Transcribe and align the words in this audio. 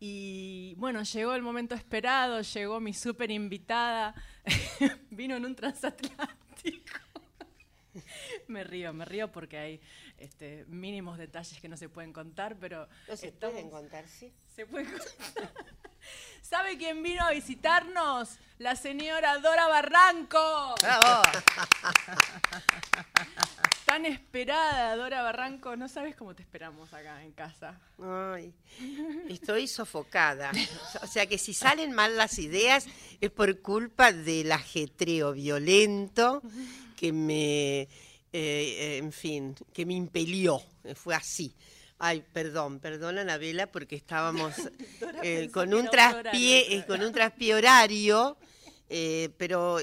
Y 0.00 0.74
bueno, 0.76 1.02
llegó 1.02 1.34
el 1.34 1.42
momento 1.42 1.74
esperado, 1.74 2.40
llegó 2.42 2.80
mi 2.80 2.94
súper 2.94 3.30
invitada, 3.30 4.14
vino 5.10 5.34
en 5.36 5.44
un 5.44 5.56
transatlántico. 5.56 6.98
me 8.48 8.62
río, 8.64 8.92
me 8.92 9.04
río 9.04 9.32
porque 9.32 9.58
hay 9.58 9.80
este, 10.18 10.64
mínimos 10.68 11.18
detalles 11.18 11.60
que 11.60 11.68
no 11.68 11.76
se 11.76 11.88
pueden 11.88 12.12
contar, 12.12 12.56
pero... 12.60 12.88
No 13.08 13.16
se 13.16 13.28
estamos- 13.28 13.54
pueden 13.54 13.70
contar, 13.70 14.06
sí. 14.08 14.32
se 14.54 14.66
puede 14.66 14.84
contar. 14.84 15.52
¿Sabe 16.42 16.78
quién 16.78 17.02
vino 17.02 17.24
a 17.24 17.32
visitarnos? 17.32 18.38
La 18.58 18.76
señora 18.76 19.38
Dora 19.38 19.66
Barranco. 19.66 20.74
¡Bravo! 20.80 21.22
Tan 23.88 24.04
esperada, 24.04 24.94
Dora 24.96 25.22
Barranco. 25.22 25.74
No 25.74 25.88
sabes 25.88 26.14
cómo 26.14 26.34
te 26.34 26.42
esperamos 26.42 26.92
acá 26.92 27.24
en 27.24 27.32
casa. 27.32 27.80
Ay, 27.98 28.52
estoy 29.30 29.66
sofocada. 29.66 30.52
O 31.02 31.06
sea 31.06 31.24
que 31.24 31.38
si 31.38 31.54
salen 31.54 31.92
mal 31.92 32.14
las 32.14 32.38
ideas 32.38 32.84
es 33.18 33.30
por 33.30 33.62
culpa 33.62 34.12
del 34.12 34.52
ajetreo 34.52 35.32
violento 35.32 36.42
que 36.98 37.14
me, 37.14 37.80
eh, 37.80 37.88
eh, 38.32 38.98
en 38.98 39.10
fin, 39.10 39.54
que 39.72 39.86
me 39.86 39.94
impelió. 39.94 40.60
Fue 40.94 41.14
así. 41.14 41.54
Ay, 41.98 42.22
perdón, 42.30 42.80
perdón 42.80 43.16
Anabela, 43.16 43.68
porque 43.68 43.96
estábamos 43.96 44.52
eh, 45.22 45.48
con 45.50 45.72
un 45.72 45.88
traspié, 45.88 46.76
eh, 46.76 46.84
con 46.86 47.02
un 47.02 47.10
traspié 47.10 47.54
horario, 47.54 48.36
pero 49.38 49.78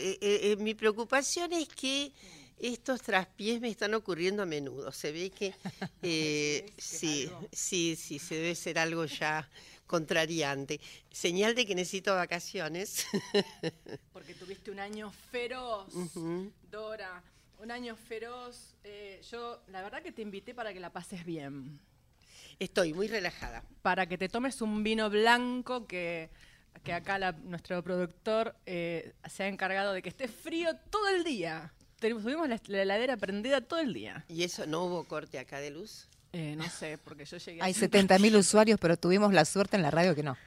mi 0.59 0.75
preocupación 0.75 1.53
es 1.53 1.69
que 1.69 2.11
estos 2.59 3.01
traspiés 3.01 3.59
me 3.61 3.69
están 3.69 3.93
ocurriendo 3.93 4.43
a 4.43 4.45
menudo. 4.45 4.91
Se 4.91 5.11
ve 5.11 5.29
que 5.29 5.53
eh, 6.01 6.71
sí, 6.77 7.29
sí, 7.51 7.95
sí, 7.95 8.19
se 8.19 8.35
debe 8.35 8.55
ser 8.55 8.79
algo 8.79 9.05
ya 9.05 9.49
contrariante. 9.87 10.79
Señal 11.11 11.53
de 11.55 11.65
que 11.65 11.75
necesito 11.75 12.15
vacaciones. 12.15 13.05
Porque 14.13 14.33
tuviste 14.33 14.71
un 14.71 14.79
año 14.79 15.11
feroz. 15.31 15.87
Dora. 16.71 17.21
Un 17.59 17.71
año 17.71 17.95
feroz. 17.95 18.75
Eh, 18.83 19.21
yo, 19.31 19.61
la 19.67 19.81
verdad 19.81 20.01
que 20.01 20.11
te 20.11 20.21
invité 20.21 20.53
para 20.53 20.73
que 20.73 20.79
la 20.79 20.91
pases 20.91 21.25
bien. 21.25 21.79
Estoy 22.59 22.93
muy 22.93 23.07
relajada. 23.07 23.63
Para 23.81 24.07
que 24.07 24.17
te 24.17 24.29
tomes 24.29 24.61
un 24.61 24.81
vino 24.83 25.09
blanco 25.09 25.85
que, 25.87 26.29
que 26.83 26.93
acá 26.93 27.19
la- 27.19 27.31
nuestro 27.33 27.83
productor 27.83 28.55
eh, 28.65 29.13
se 29.29 29.43
ha 29.43 29.47
encargado 29.47 29.93
de 29.93 30.01
que 30.01 30.09
esté 30.09 30.27
frío 30.27 30.75
todo 30.89 31.07
el 31.09 31.23
día. 31.23 31.71
Tuvimos 32.09 32.47
la, 32.49 32.59
la 32.67 32.81
heladera 32.81 33.17
prendida 33.17 33.61
todo 33.61 33.79
el 33.79 33.93
día. 33.93 34.25
¿Y 34.29 34.43
eso 34.43 34.65
no 34.65 34.83
hubo 34.85 35.03
corte 35.05 35.39
acá 35.39 35.59
de 35.59 35.71
luz? 35.71 36.07
Eh, 36.33 36.55
no 36.57 36.69
sé, 36.69 36.97
porque 36.97 37.23
yo 37.25 37.37
llegué 37.37 37.61
Hay 37.61 37.71
hace- 37.71 37.89
70.000 37.91 38.35
usuarios, 38.37 38.79
pero 38.79 38.97
tuvimos 38.97 39.33
la 39.33 39.45
suerte 39.45 39.75
en 39.77 39.81
la 39.83 39.91
radio 39.91 40.13
que 40.15 40.23
no. 40.23 40.37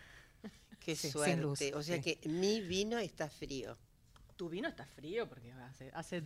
Qué 0.81 0.95
Sí, 0.95 1.03
sin 1.03 1.13
suerte. 1.13 1.37
luz, 1.37 1.61
o 1.75 1.83
sea 1.83 1.97
sí. 1.97 2.03
que 2.17 2.29
mi 2.29 2.61
vino 2.61 2.99
está 2.99 3.29
frío. 3.29 3.77
Tu 4.37 4.49
vino 4.49 4.69
está 4.69 4.87
frío 4.87 5.29
porque 5.29 5.51
hace, 5.53 5.91
hace 5.95 6.23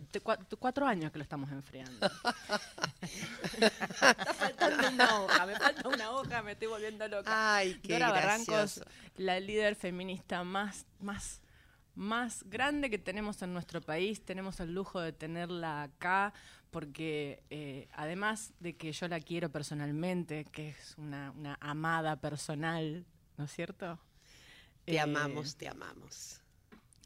cuatro 0.59 0.85
años 0.85 1.11
que 1.11 1.17
lo 1.17 1.23
estamos 1.23 1.51
enfriando. 1.51 2.05
está 3.01 4.33
faltando 4.33 4.89
una 4.89 5.19
hoja, 5.21 5.45
me 5.45 5.55
falta 5.55 5.87
una 5.89 6.11
hoja, 6.11 6.41
me 6.43 6.51
estoy 6.53 6.67
volviendo 6.67 7.07
loca. 7.07 7.55
Ay, 7.55 7.79
qué 7.81 7.93
Dora 7.93 8.11
Barrancos, 8.11 8.47
gracioso. 8.47 8.85
la 9.17 9.39
líder 9.39 9.75
feminista 9.75 10.43
más, 10.43 10.85
más, 10.99 11.41
más 11.95 12.43
grande 12.49 12.89
que 12.89 12.97
tenemos 12.97 13.41
en 13.41 13.53
nuestro 13.53 13.81
país. 13.81 14.23
Tenemos 14.23 14.59
el 14.59 14.73
lujo 14.73 14.99
de 14.99 15.13
tenerla 15.13 15.83
acá 15.83 16.33
porque 16.71 17.43
eh, 17.49 17.87
además 17.93 18.53
de 18.59 18.75
que 18.75 18.91
yo 18.91 19.07
la 19.07 19.19
quiero 19.19 19.49
personalmente, 19.51 20.45
que 20.45 20.69
es 20.69 20.95
una, 20.97 21.31
una 21.31 21.57
amada 21.61 22.15
personal, 22.15 23.05
¿no 23.37 23.45
es 23.45 23.51
cierto? 23.51 23.99
Te 24.85 24.93
Eh, 24.95 24.99
amamos, 24.99 25.55
te 25.55 25.67
amamos. 25.67 26.41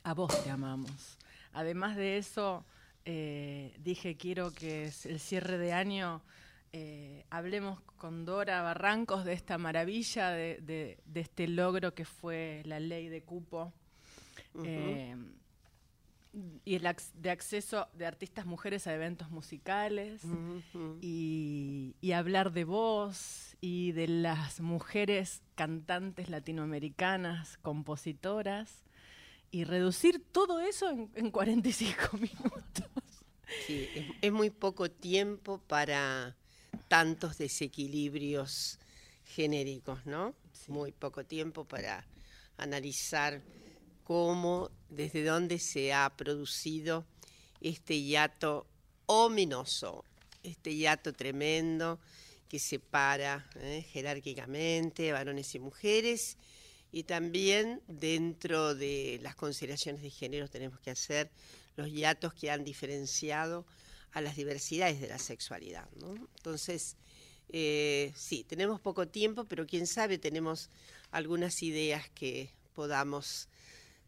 a 0.04 0.14
vos 0.14 0.44
te 0.44 0.50
amamos. 0.50 1.18
Además 1.52 1.96
de 1.98 2.18
eso, 2.18 2.66
eh, 3.06 3.76
dije 3.80 4.16
quiero 4.16 4.52
que 4.54 4.86
el 5.06 5.20
cierre 5.20 5.58
de 5.58 5.74
año 5.74 6.22
eh, 6.72 7.26
hablemos 7.30 7.82
con 7.98 8.26
Dora 8.26 8.62
Barrancos 8.62 9.26
de 9.26 9.34
esta 9.34 9.58
maravilla, 9.58 10.30
de, 10.30 10.60
de- 10.62 11.00
de 11.06 11.20
este 11.22 11.48
logro 11.48 11.94
que 11.94 12.06
fue 12.06 12.62
la 12.66 12.80
ley 12.80 13.10
de 13.10 13.22
cupo 13.24 13.74
eh, 14.66 15.16
y 16.66 16.76
el 16.76 16.84
ac- 16.86 17.12
de 17.14 17.32
acceso 17.32 17.88
de 17.94 18.06
artistas 18.06 18.46
mujeres 18.46 18.86
a 18.88 18.94
eventos 18.94 19.30
musicales 19.32 20.22
y, 21.02 21.96
y 22.02 22.12
hablar 22.12 22.52
de 22.52 22.64
vos 22.64 23.56
y 23.62 23.92
de 23.94 24.08
las 24.08 24.60
mujeres 24.60 25.42
cantantes 25.56 26.30
latinoamericanas, 26.30 27.58
compositoras, 27.58 28.84
y 29.50 29.64
reducir 29.64 30.22
todo 30.32 30.60
eso 30.60 30.90
en, 30.90 31.10
en 31.16 31.32
45 31.32 32.18
minutos. 32.18 32.86
Sí, 33.66 33.90
es, 33.96 34.06
es 34.22 34.32
muy 34.32 34.50
poco 34.50 34.92
tiempo 34.92 35.60
para 35.68 36.36
tantos 36.90 37.38
desequilibrios 37.38 38.78
genéricos, 39.26 40.06
¿no? 40.06 40.36
Muy 40.68 40.92
poco 40.92 41.24
tiempo 41.26 41.64
para 41.66 42.06
analizar 42.58 43.42
cómo, 44.08 44.72
desde 44.88 45.22
dónde 45.22 45.60
se 45.60 45.92
ha 45.92 46.10
producido 46.16 47.06
este 47.60 48.02
hiato 48.02 48.66
ominoso, 49.06 50.06
este 50.44 50.74
hiato 50.74 51.12
tremendo 51.12 52.00
que 52.48 52.58
separa 52.58 53.50
eh, 53.56 53.86
jerárquicamente 53.92 55.12
varones 55.12 55.54
y 55.56 55.60
mujeres 55.60 56.38
y 56.90 57.04
también 57.04 57.82
dentro 57.90 58.76
de 58.76 59.20
las 59.24 59.36
consideraciones 59.36 60.02
de 60.02 60.10
género 60.10 60.48
tenemos 60.48 60.80
que 60.80 60.92
hacer 60.92 61.30
los 61.76 61.92
hiatos 61.92 62.34
que 62.34 62.50
han 62.50 62.64
diferenciado 62.64 63.66
a 64.14 64.22
las 64.22 64.38
diversidades 64.38 65.02
de 65.02 65.10
la 65.10 65.20
sexualidad. 65.20 65.86
Entonces, 66.38 66.96
eh, 67.50 68.14
sí, 68.16 68.46
tenemos 68.46 68.80
poco 68.80 69.06
tiempo, 69.10 69.44
pero 69.44 69.68
quién 69.68 69.86
sabe, 69.86 70.18
tenemos 70.18 70.70
algunas 71.12 71.62
ideas 71.62 72.10
que 72.12 72.54
podamos 72.74 73.50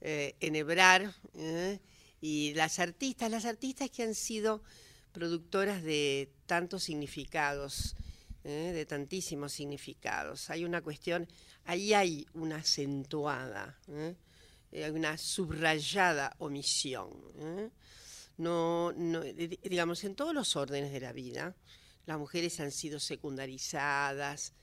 eh, 0.01 0.35
enhebrar. 0.39 1.13
¿eh? 1.35 1.79
Y 2.21 2.53
las 2.53 2.79
artistas, 2.79 3.31
las 3.31 3.45
artistas 3.45 3.89
que 3.89 4.03
han 4.03 4.15
sido 4.15 4.61
productoras 5.11 5.81
de 5.83 6.31
tantos 6.45 6.83
significados, 6.83 7.95
¿eh? 8.43 8.71
de 8.73 8.85
tantísimos 8.85 9.53
significados. 9.53 10.49
Hay 10.49 10.65
una 10.65 10.81
cuestión, 10.81 11.27
ahí 11.65 11.93
hay 11.93 12.27
una 12.33 12.57
acentuada, 12.57 13.79
hay 14.71 14.89
una 14.91 15.17
subrayada 15.17 16.35
omisión. 16.39 17.09
No, 18.37 18.93
no, 18.93 19.21
di- 19.21 19.59
digamos, 19.63 20.03
en 20.03 20.15
todos 20.15 20.33
los 20.33 20.55
órdenes 20.55 20.91
de 20.91 20.99
la 21.01 21.11
vida, 21.11 21.55
las 22.05 22.17
mujeres 22.17 22.59
han 22.59 22.71
sido 22.71 22.99
secundarizadas, 22.99 24.53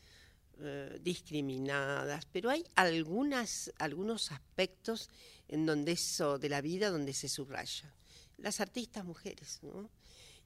eh, 0.60 0.98
discriminadas, 1.02 2.24
pero 2.32 2.50
hay 2.50 2.64
algunas, 2.74 3.72
algunos 3.78 4.32
aspectos 4.32 5.08
en 5.48 5.66
donde 5.66 5.92
eso 5.92 6.38
de 6.38 6.48
la 6.48 6.60
vida 6.60 6.90
donde 6.90 7.12
se 7.12 7.28
subraya. 7.28 7.94
Las 8.38 8.60
artistas 8.60 9.04
mujeres, 9.04 9.60
¿no? 9.62 9.90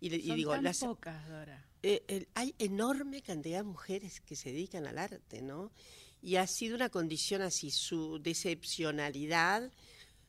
Y, 0.00 0.10
le- 0.10 0.16
y 0.16 0.26
Son 0.28 0.36
digo, 0.36 0.52
tan 0.52 0.64
las, 0.64 0.78
pocas, 0.78 1.28
Dora. 1.28 1.66
eh, 1.82 2.02
el- 2.08 2.28
hay 2.34 2.54
enorme 2.58 3.22
cantidad 3.22 3.58
de 3.58 3.64
mujeres 3.64 4.20
que 4.20 4.36
se 4.36 4.50
dedican 4.52 4.86
al 4.86 4.98
arte, 4.98 5.42
¿no? 5.42 5.70
Y 6.22 6.36
ha 6.36 6.46
sido 6.46 6.74
una 6.76 6.88
condición 6.90 7.40
así, 7.42 7.70
su 7.70 8.18
decepcionalidad. 8.18 9.70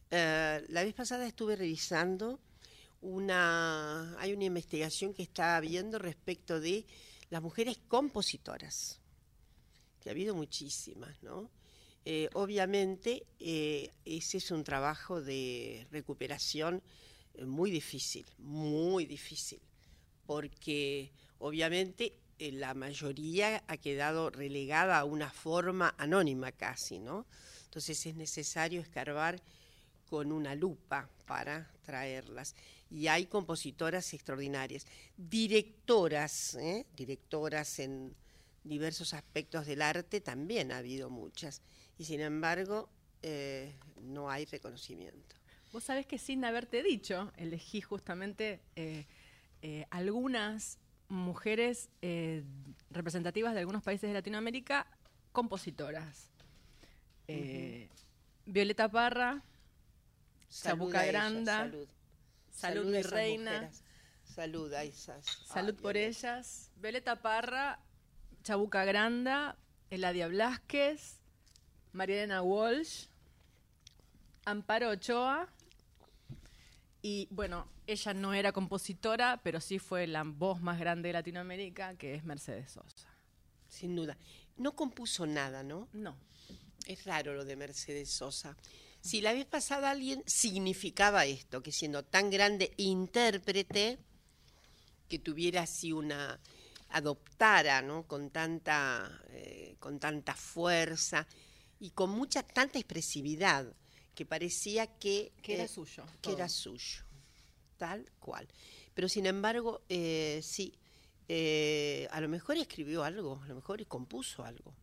Eh, 0.10 0.66
la 0.70 0.84
vez 0.84 0.94
pasada 0.94 1.26
estuve 1.28 1.56
revisando 1.56 2.40
una, 3.02 4.16
hay 4.20 4.34
una 4.34 4.46
investigación 4.46 5.14
que 5.14 5.24
está 5.24 5.58
habiendo 5.58 6.00
respecto 6.00 6.60
de 6.60 6.86
las 7.30 7.42
mujeres 7.42 7.78
compositoras, 7.88 9.01
que 10.02 10.10
ha 10.10 10.12
habido 10.12 10.36
muchísimas, 10.36 11.22
¿no? 11.22 11.50
Eh, 12.04 12.30
obviamente, 12.34 13.28
eh, 13.40 13.92
ese 14.06 14.38
es 14.38 14.50
un 14.50 14.64
trabajo 14.64 15.22
de 15.22 15.86
recuperación 15.92 16.82
eh, 17.36 17.46
muy 17.46 17.70
difícil, 17.70 18.26
muy 18.40 19.06
difícil 19.06 19.62
porque 20.26 21.12
obviamente 21.40 22.14
la 22.40 22.74
mayoría 22.74 23.64
ha 23.68 23.78
quedado 23.78 24.30
relegada 24.32 24.98
a 24.98 25.04
una 25.04 25.30
forma 25.30 25.94
anónima 25.98 26.52
casi, 26.52 26.98
¿no? 26.98 27.28
Entonces 27.66 28.04
es 28.06 28.16
necesario 28.16 28.82
escarbar 28.82 29.40
con 30.10 30.32
una 30.32 30.56
lupa 30.56 31.10
para 31.28 31.70
traerlas. 31.84 32.56
Y 32.90 33.08
hay 33.08 33.26
compositoras 33.26 34.14
extraordinarias, 34.14 34.88
directoras, 35.18 36.58
directoras 36.96 37.80
en 37.80 38.16
diversos 38.64 39.14
aspectos 39.14 39.66
del 39.66 39.82
arte, 39.82 40.22
también 40.22 40.72
ha 40.72 40.78
habido 40.78 41.10
muchas. 41.10 41.62
Y 41.98 42.06
sin 42.06 42.22
embargo, 42.22 42.90
eh, 43.22 43.74
no 44.02 44.30
hay 44.30 44.46
reconocimiento. 44.46 45.36
Vos 45.72 45.86
sabés 45.86 46.06
que 46.06 46.18
sin 46.18 46.44
haberte 46.44 46.84
dicho, 46.84 47.32
elegí 47.38 47.82
justamente 47.82 48.60
eh, 48.76 49.06
eh, 49.62 49.86
algunas 49.90 50.80
mujeres 51.08 51.90
representativas 52.90 53.54
de 53.54 53.60
algunos 53.60 53.84
países 53.84 54.10
de 54.10 54.14
Latinoamérica, 54.14 54.88
compositoras. 55.32 56.30
Violeta 58.46 58.90
Parra, 58.90 59.44
Salud 60.52 60.92
Chabuca 60.92 61.00
a 61.00 61.04
ellas, 61.04 61.14
Granda, 61.14 61.58
salud. 61.60 61.88
Salud, 62.52 62.88
a 62.88 62.98
mi 62.98 63.02
reina, 63.04 63.52
mujeres. 63.52 63.84
Salud 64.26 64.74
a 64.74 64.84
esas. 64.84 65.26
Salud 65.46 65.76
Ay, 65.78 65.82
por 65.82 65.98
ellas, 65.98 66.72
Violeta 66.76 67.22
Parra, 67.22 67.80
Chabuca 68.44 68.86
Granda, 68.86 69.58
Eladia 69.90 70.28
Blasquez, 70.28 71.18
Marielena 71.94 72.42
Walsh, 72.42 73.08
Amparo 74.46 74.90
Ochoa. 74.90 75.48
Y 77.02 77.28
bueno, 77.32 77.68
ella 77.88 78.14
no 78.14 78.34
era 78.34 78.52
compositora, 78.52 79.42
pero 79.44 79.60
sí 79.60 79.80
fue 79.80 80.08
la 80.08 80.24
voz 80.24 80.62
más 80.62 80.80
grande 80.80 81.10
de 81.10 81.14
Latinoamérica, 81.14 81.96
que 81.96 82.16
es 82.16 82.24
Mercedes 82.24 82.72
Sosa. 82.72 83.08
Sin 83.68 83.96
duda. 83.96 84.18
No 84.58 84.76
compuso 84.76 85.26
nada, 85.26 85.64
¿no? 85.64 85.88
No, 85.94 86.16
Es 86.86 87.06
raro 87.06 87.34
lo 87.34 87.46
de 87.46 87.56
Mercedes 87.56 88.10
Sosa. 88.10 88.58
Si 89.02 89.22
la 89.22 89.34
vez 89.34 89.46
pasada 89.46 89.90
alguien 89.90 90.24
significaba 90.28 91.26
esto, 91.26 91.64
que 91.64 91.72
siendo 91.72 92.04
tan 92.04 92.30
grande 92.30 92.74
intérprete, 92.78 93.98
que 95.10 95.18
tuviera 95.20 95.64
así 95.64 95.92
una 95.92 96.40
adoptara, 96.92 97.82
¿no? 97.82 98.08
Con 98.08 98.30
tanta, 98.30 99.22
eh, 99.30 99.76
con 99.80 100.00
tanta 100.00 100.34
fuerza 100.36 101.28
y 101.80 101.92
con 101.92 102.10
mucha 102.12 102.44
tanta 102.44 102.80
expresividad 102.80 103.74
que 104.14 104.26
parecía 104.26 104.88
que 104.88 105.32
que 105.42 105.56
era 105.56 105.64
eh, 105.64 105.68
suyo. 105.68 106.06
que 106.06 106.18
todo. 106.22 106.36
era 106.36 106.50
suyo, 106.50 107.04
tal 107.78 108.12
cual. 108.20 108.48
Pero 108.94 109.08
sin 109.10 109.26
embargo, 109.26 109.84
eh, 109.90 110.42
sí, 110.44 110.78
a 112.12 112.20
lo 112.20 112.28
mejor 112.28 112.58
escribió 112.58 113.04
algo, 113.04 113.42
a 113.44 113.48
lo 113.48 113.56
mejor 113.56 113.86
compuso 113.88 114.44
algo. 114.44 114.76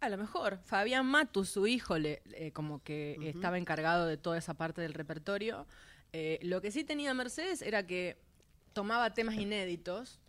A 0.00 0.10
lo 0.10 0.18
mejor. 0.18 0.58
Fabián 0.64 1.06
Matu, 1.06 1.46
su 1.46 1.66
hijo, 1.66 1.98
le, 1.98 2.20
como 2.52 2.82
que 2.82 3.16
estaba 3.22 3.56
encargado 3.56 4.06
de 4.06 4.18
toda 4.18 4.36
esa 4.36 4.52
parte 4.52 4.82
del 4.82 4.92
repertorio. 4.92 5.66
Lo 6.42 6.60
que 6.60 6.70
sí 6.70 6.84
tenía 6.84 7.14
Mercedes 7.14 7.62
era 7.62 7.86
que 7.86 8.18
tomaba 8.74 9.14
temas 9.14 9.36
inéditos 9.36 10.20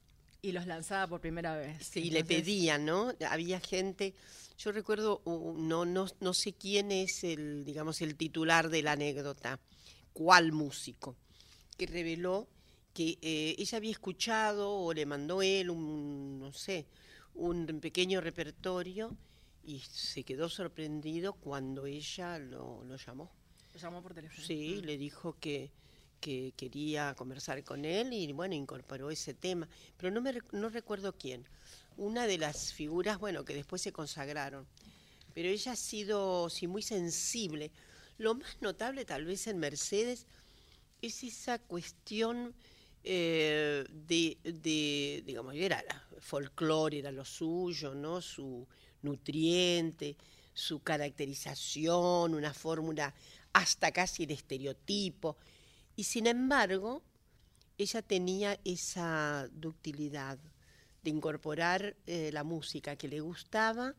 y 0.46 0.52
los 0.52 0.68
lanzaba 0.68 1.08
por 1.08 1.22
primera 1.22 1.56
vez. 1.56 1.88
Sí, 1.88 2.12
le 2.12 2.24
pedían, 2.24 2.86
¿no? 2.86 3.12
Había 3.30 3.60
gente, 3.60 4.14
yo 4.60 4.72
recuerdo, 4.72 5.24
no, 5.26 5.86
no, 5.86 6.06
no 6.20 6.34
sé 6.34 6.54
quién 6.54 6.92
es 6.92 7.24
el, 7.24 7.66
digamos, 7.66 8.02
el 8.02 8.16
titular 8.16 8.70
de 8.70 8.84
la 8.84 8.92
anécdota, 8.92 9.60
cuál 10.14 10.52
músico, 10.52 11.16
que 11.78 11.88
reveló 11.88 12.48
que 12.94 13.18
eh, 13.22 13.56
ella 13.58 13.78
había 13.78 13.92
escuchado 13.92 14.72
o 14.72 14.94
le 14.94 15.06
mandó 15.06 15.42
él 15.42 15.72
un, 15.72 16.40
no 16.40 16.54
sé, 16.54 16.86
un 17.34 17.66
pequeño 17.82 18.22
repertorio 18.22 19.18
y 19.64 19.80
se 19.80 20.24
quedó 20.24 20.48
sorprendido 20.48 21.34
cuando 21.34 21.88
ella 21.88 22.38
lo, 22.38 22.84
lo 22.84 22.98
llamó. 22.98 23.32
Lo 23.74 23.80
llamó 23.80 24.04
por 24.04 24.14
teléfono. 24.14 24.46
Sí, 24.46 24.82
le 24.84 24.98
dijo 24.98 25.36
que, 25.40 25.72
que 26.20 26.54
quería 26.58 27.14
conversar 27.16 27.64
con 27.64 27.86
él 27.86 28.14
y 28.14 28.32
bueno, 28.34 28.56
incorporó 28.56 29.12
ese 29.12 29.34
tema. 29.34 29.68
Pero 29.98 30.12
no, 30.12 30.22
me, 30.22 30.34
no 30.52 30.70
recuerdo 30.70 31.14
quién. 31.18 31.46
Una 31.98 32.28
de 32.28 32.38
las 32.38 32.74
figuras, 32.74 33.20
bueno, 33.20 33.46
que 33.46 33.56
después 33.56 33.82
se 33.82 33.92
consagraron. 33.92 34.68
Pero 35.34 35.50
ella 35.50 35.74
ha 35.74 35.76
sido, 35.76 36.50
sí, 36.50 36.68
muy 36.68 36.82
sensible. 36.82 37.72
Lo 38.18 38.36
más 38.36 38.58
notable 38.62 39.06
tal 39.06 39.26
vez 39.26 39.48
en 39.48 39.60
Mercedes 39.60 40.28
es 41.02 41.24
esa 41.24 41.60
cuestión 41.60 42.56
eh, 43.04 43.86
de, 43.90 44.38
de, 44.44 45.24
digamos, 45.26 45.54
era 45.56 45.84
folclore, 46.20 47.00
era 47.00 47.12
lo 47.12 47.24
suyo, 47.26 47.94
¿no? 47.94 48.22
Su 48.22 48.68
nutriente, 49.02 50.18
su 50.54 50.80
caracterización, 50.80 52.34
una 52.34 52.54
fórmula 52.54 53.14
hasta 53.54 53.92
casi 53.92 54.24
el 54.24 54.32
estereotipo. 54.32 55.38
Y 55.96 56.04
sin 56.04 56.28
embargo, 56.28 57.02
ella 57.78 58.02
tenía 58.02 58.60
esa 58.66 59.48
ductilidad 59.52 60.38
de 61.04 61.10
incorporar 61.10 61.96
eh, 62.08 62.32
la 62.34 62.44
música 62.44 62.96
que 62.96 63.08
le 63.08 63.20
gustaba 63.22 63.94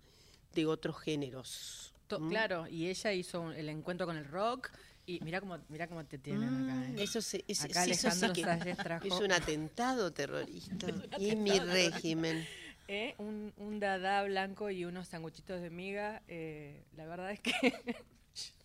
de 0.55 0.67
otros 0.67 0.99
géneros. 1.01 1.95
To- 2.09 2.17
¿m? 2.17 2.29
Claro, 2.31 2.67
y 2.67 2.89
ella 2.89 3.13
hizo 3.13 3.41
un- 3.41 3.53
el 3.53 3.69
encuentro 3.69 4.07
con 4.07 4.17
el 4.17 4.25
rock. 4.27 4.71
Y 5.09 5.21
mira 5.21 5.41
cómo, 5.41 5.57
mira 5.69 5.87
cómo 5.87 6.05
te 6.05 6.19
tienen 6.19 6.49
acá. 6.69 6.87
¿eh? 6.91 7.03
Eso, 7.05 7.23
se- 7.23 7.45
es, 7.47 7.63
Acá 7.63 7.85
sí, 7.85 7.93
eso 7.93 8.11
sí 8.11 8.27
trajo- 8.75 9.07
es 9.07 9.13
un 9.21 9.31
atentado 9.33 10.13
terrorista. 10.13 10.87
y 11.21 11.37
mi 11.37 11.57
régimen. 11.61 12.45
Eh, 12.89 13.15
un, 13.19 13.53
un 13.57 13.79
dada 13.81 14.23
blanco 14.25 14.71
y 14.71 14.85
unos 14.85 15.09
sanguchitos 15.09 15.61
de 15.61 15.71
miga. 15.71 16.23
eh, 16.29 16.85
la 16.97 17.07
verdad 17.07 17.31
es 17.33 17.41
que 17.41 17.53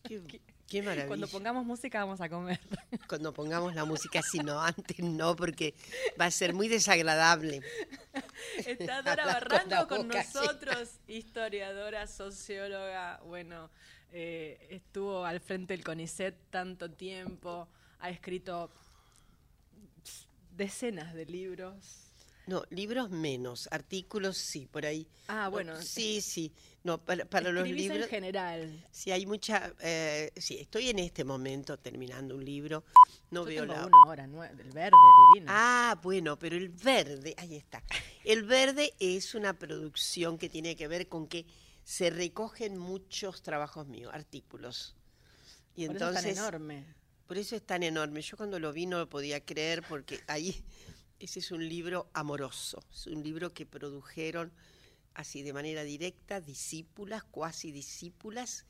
Qué, 0.03 0.19
qué 0.71 0.81
maravilla. 0.81 1.07
cuando 1.07 1.27
pongamos 1.27 1.65
música 1.65 1.99
vamos 1.99 2.21
a 2.21 2.29
comer. 2.29 2.59
Cuando 3.09 3.33
pongamos 3.33 3.75
la 3.75 3.83
música, 3.83 4.21
si 4.21 4.39
no, 4.39 4.61
antes 4.61 4.99
no, 4.99 5.35
porque 5.35 5.73
va 6.19 6.25
a 6.25 6.31
ser 6.31 6.53
muy 6.53 6.69
desagradable. 6.69 7.61
Está 8.65 9.01
Dora 9.03 9.23
con 9.23 9.33
Barranco 9.33 9.87
con, 9.87 10.07
llena. 10.07 10.23
nosotros, 10.23 10.99
historiadora, 11.07 12.07
socióloga, 12.07 13.19
bueno, 13.25 13.69
eh, 14.13 14.65
estuvo 14.69 15.25
al 15.25 15.41
frente 15.41 15.73
del 15.73 15.83
CONICET 15.83 16.35
tanto 16.49 16.89
tiempo, 16.89 17.67
ha 17.99 18.09
escrito 18.09 18.71
decenas 20.55 21.13
de 21.13 21.25
libros. 21.25 22.10
No, 22.51 22.65
libros 22.69 23.09
menos, 23.09 23.69
artículos 23.71 24.35
sí, 24.37 24.67
por 24.69 24.85
ahí. 24.85 25.07
Ah, 25.29 25.47
bueno, 25.47 25.81
Sí, 25.81 26.19
sí. 26.19 26.51
No, 26.83 26.97
para, 26.97 27.23
para 27.23 27.49
los 27.49 27.65
libros. 27.65 28.03
en 28.03 28.09
general. 28.09 28.87
Sí, 28.91 29.09
hay 29.09 29.25
mucha. 29.25 29.73
eh, 29.79 30.31
sí, 30.35 30.57
estoy 30.59 30.89
en 30.89 30.99
este 30.99 31.23
momento 31.23 31.77
terminando 31.79 32.35
un 32.35 32.43
libro. 32.43 32.83
No 33.29 33.41
Yo 33.41 33.45
veo 33.45 33.67
tengo 33.67 34.15
la. 34.15 34.27
nue- 34.27 34.51
del 34.53 34.69
verde, 34.71 34.97
divino. 35.33 35.45
Ah, 35.49 35.97
bueno, 36.03 36.37
pero 36.37 36.57
el 36.57 36.67
verde, 36.67 37.33
ahí 37.37 37.55
está. 37.55 37.81
El 38.25 38.43
verde 38.43 38.93
es 38.99 39.33
una 39.33 39.53
producción 39.57 40.37
que 40.37 40.49
tiene 40.49 40.75
que 40.75 40.89
ver 40.89 41.07
con 41.07 41.27
que 41.27 41.45
se 41.85 42.09
recogen 42.09 42.77
muchos 42.77 43.41
trabajos 43.43 43.87
míos, 43.87 44.11
artículos. 44.13 44.97
Y 45.77 45.87
Por 45.87 45.95
eso 45.95 46.09
es 46.09 46.09
entonces, 46.17 46.35
tan 46.35 46.43
enorme. 46.45 46.85
por 47.27 47.37
eso 47.37 47.55
es 47.55 47.61
tan 47.65 47.81
enorme. 47.83 48.21
Yo 48.21 48.35
cuando 48.35 48.59
lo 48.59 48.73
vi 48.73 48.87
no 48.87 48.97
lo 48.99 49.07
podía 49.07 49.39
creer 49.39 49.83
porque 49.87 50.19
ahí 50.27 50.61
ese 51.21 51.39
es 51.39 51.51
un 51.51 51.67
libro 51.67 52.09
amoroso, 52.13 52.83
es 52.91 53.07
un 53.07 53.23
libro 53.23 53.53
que 53.53 53.65
produjeron 53.65 54.51
así 55.13 55.43
de 55.43 55.53
manera 55.53 55.83
directa 55.83 56.41
discípulas, 56.41 57.23
cuasi 57.23 57.71
discípulas 57.71 58.65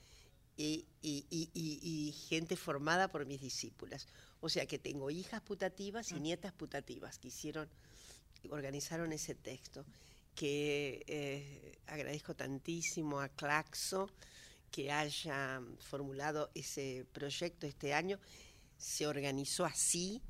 y, 0.58 0.86
y- 1.02 1.26
y- 1.30 1.50
y- 1.54 1.80
y 2.10 2.12
gente 2.28 2.56
formada 2.56 3.08
por 3.10 3.26
mis 3.26 3.42
discípulas. 3.42 4.08
O 4.42 4.50
sea 4.50 4.66
que 4.66 4.80
tengo 4.80 5.10
hijas 5.12 5.42
putativas 5.42 6.12
y 6.12 6.20
nietas 6.20 6.52
putativas 6.52 7.20
que 7.20 7.30
hicieron, 7.30 7.70
organizaron 8.50 9.14
ese 9.14 9.36
texto, 9.36 9.86
que 10.36 11.04
eh, 11.08 11.78
agradezco 11.88 12.36
tantísimo 12.36 13.20
a 13.22 13.30
Claxo 13.30 14.10
que 14.72 14.92
haya 14.92 15.62
formulado 15.80 16.50
ese 16.56 17.06
proyecto 17.14 17.68
este 17.68 17.94
año. 17.94 18.18
Se 18.78 19.06
organizó 19.06 19.64
así 19.66 20.22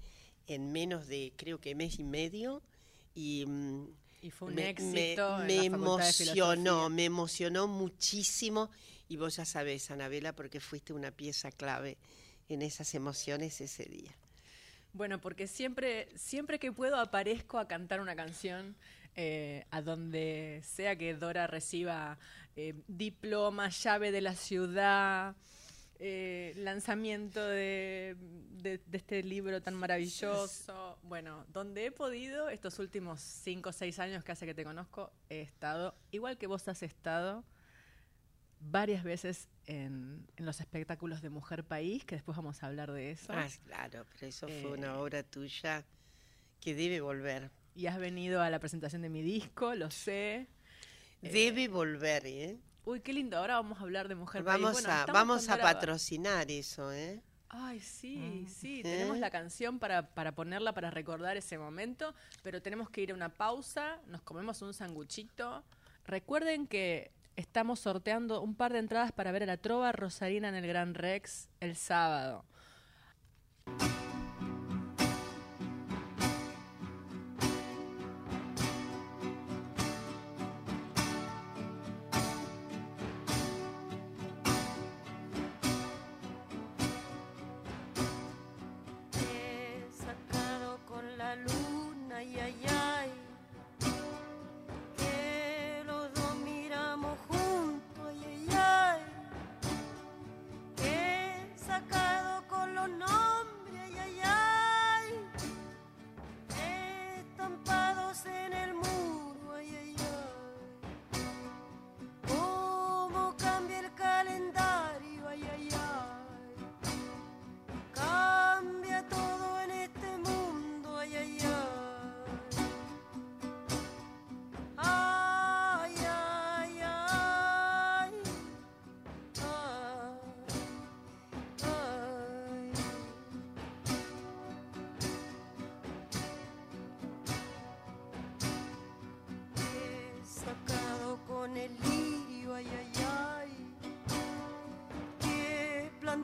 en 0.48 0.72
menos 0.72 1.08
de 1.08 1.34
creo 1.36 1.60
que 1.60 1.76
mes 1.76 2.00
y 2.00 2.04
medio 2.04 2.62
y 3.16 3.46
mm, 3.48 3.86
Y 4.22 4.32
fue 4.32 4.50
un 4.50 4.56
me, 4.56 4.70
éxito. 4.70 5.38
me- 5.40 5.66
emocionó, 5.66 6.90
me 6.90 7.06
emocionó 7.06 7.68
muchísimo 7.68 8.70
y 9.10 9.18
vos 9.18 9.36
ya 9.36 9.46
sabés, 9.46 9.92
Anabela, 9.92 10.34
porque 10.34 10.60
fuiste 10.60 10.94
una 10.94 11.12
pieza 11.12 11.52
clave 11.52 11.98
en 12.50 12.62
esas 12.62 12.94
emociones 12.96 13.60
ese 13.62 13.86
día. 13.86 14.12
Bueno, 14.94 15.20
porque 15.20 15.48
siempre, 15.48 16.10
siempre 16.16 16.60
que 16.60 16.72
puedo 16.72 16.98
aparezco 16.98 17.58
a 17.60 17.68
cantar 17.68 18.02
una 18.02 18.16
canción 18.16 18.76
eh, 19.16 19.66
a 19.72 19.82
donde 19.82 20.62
sea 20.66 20.96
que 20.98 21.14
Dora 21.14 21.48
reciba 21.48 22.18
eh, 22.56 22.74
diploma, 22.88 23.70
llave 23.70 24.12
de 24.12 24.22
la 24.22 24.36
ciudad, 24.36 25.36
eh, 26.04 26.54
lanzamiento 26.58 27.40
de, 27.48 28.16
de- 28.64 28.80
de 28.80 28.98
este 28.98 29.22
libro 29.22 29.62
tan 29.62 29.76
maravilloso. 29.76 30.98
Bueno, 31.04 31.46
donde 31.54 31.86
he 31.86 31.92
podido, 31.92 32.50
estos 32.50 32.80
últimos 32.80 33.22
cinco 33.22 33.70
o 33.70 33.74
seis 33.74 34.00
años 34.00 34.24
que 34.24 34.32
hace 34.32 34.48
que 34.48 34.56
te 34.56 34.64
conozco, 34.64 35.12
he 35.30 35.42
estado, 35.42 35.94
igual 36.10 36.38
que 36.40 36.48
vos 36.48 36.68
has 36.68 36.82
estado, 36.82 37.44
varias 38.60 39.04
veces 39.04 39.48
en, 39.68 40.28
en 40.38 40.46
los 40.46 40.60
espectáculos 40.60 41.22
de 41.22 41.30
Mujer 41.30 41.64
País, 41.64 42.04
que 42.04 42.16
después 42.16 42.36
vamos 42.36 42.64
a 42.64 42.68
hablar 42.68 42.92
de 42.92 43.12
eso. 43.12 43.32
Ah, 43.34 43.48
claro, 43.66 44.06
pero 44.12 44.28
eso 44.28 44.48
fue 44.48 44.56
Eh, 44.72 44.74
una 44.80 44.98
obra 45.00 45.22
tuya 45.24 45.86
que 46.60 46.74
debe 46.76 47.00
volver. 47.02 47.52
Y 47.76 47.86
has 47.86 48.00
venido 48.00 48.42
a 48.42 48.50
la 48.50 48.60
presentación 48.60 49.02
de 49.04 49.10
mi 49.10 49.22
disco, 49.22 49.76
lo 49.76 49.90
sé. 49.92 50.48
Debe 51.22 51.68
volver, 51.68 52.26
¿eh? 52.26 52.58
Uy, 52.86 53.02
qué 53.02 53.14
lindo. 53.14 53.38
Ahora 53.38 53.56
vamos 53.56 53.80
a 53.80 53.84
hablar 53.84 54.08
de 54.08 54.16
Mujer 54.16 54.44
Vamos 54.44 54.74
País. 54.74 54.86
Bueno, 54.86 55.02
a, 55.02 55.06
vamos 55.14 55.50
a 55.50 55.58
patrocinar 55.58 56.50
eso, 56.50 56.92
¿eh? 56.92 57.22
Ay, 57.50 57.80
sí, 57.80 58.46
sí. 58.48 58.80
¿Eh? 58.80 58.84
Tenemos 58.84 59.18
la 59.20 59.30
canción 59.30 59.78
para, 59.78 60.08
para 60.14 60.34
ponerla, 60.34 60.74
para 60.74 60.90
recordar 60.90 61.38
ese 61.38 61.58
momento. 61.58 62.16
Pero 62.44 62.62
tenemos 62.62 62.90
que 62.90 63.02
ir 63.02 63.12
a 63.12 63.14
una 63.14 63.30
pausa. 63.30 64.00
Nos 64.08 64.22
comemos 64.22 64.62
un 64.62 64.74
sanguchito. 64.74 65.64
Recuerden 66.06 66.66
que 66.66 67.12
estamos 67.36 67.80
sorteando 67.80 68.42
un 68.42 68.56
par 68.56 68.74
de 68.74 68.80
entradas 68.80 69.12
para 69.12 69.32
ver 69.32 69.44
a 69.44 69.46
la 69.46 69.58
Trova 69.58 69.92
Rosarina 69.92 70.50
en 70.50 70.56
el 70.56 70.66
Gran 70.66 70.94
Rex 70.94 71.50
el 71.60 71.76
sábado. 71.76 72.46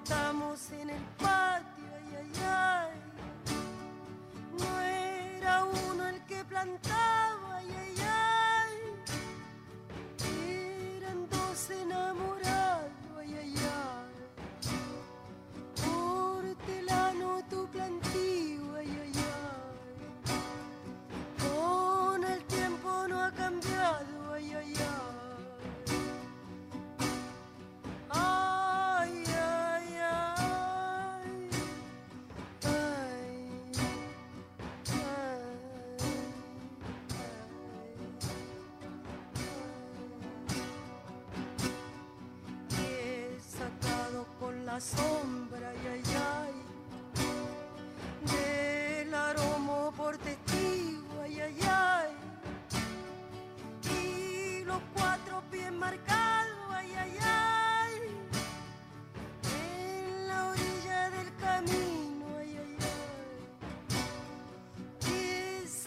Sombra, 0.08 0.38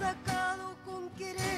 sacado 0.00 0.76
con 0.85 1.11
quererte, 1.11 1.50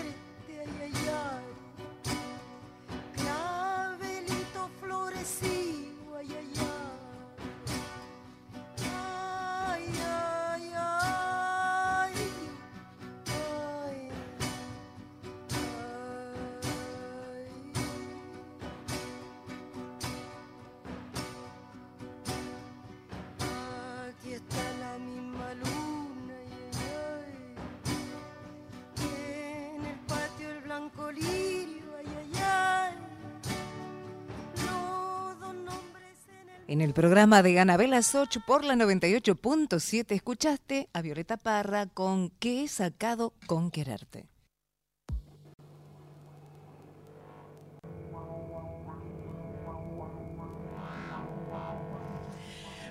en 36.73 36.81
el 36.81 36.95
programa 36.95 37.43
de 37.43 37.61
Anabel 37.61 37.91
las 37.91 38.15
8 38.15 38.45
por 38.47 38.65
la 38.65 38.75
98.7 38.75 40.13
escuchaste 40.13 40.89
a 40.95 41.03
Violeta 41.03 41.37
Parra 41.37 41.85
con 41.85 42.31
¿Qué 42.31 42.65
he 42.65 42.69
sacado 42.69 43.35
con 43.47 43.71
quererte? 43.71 44.27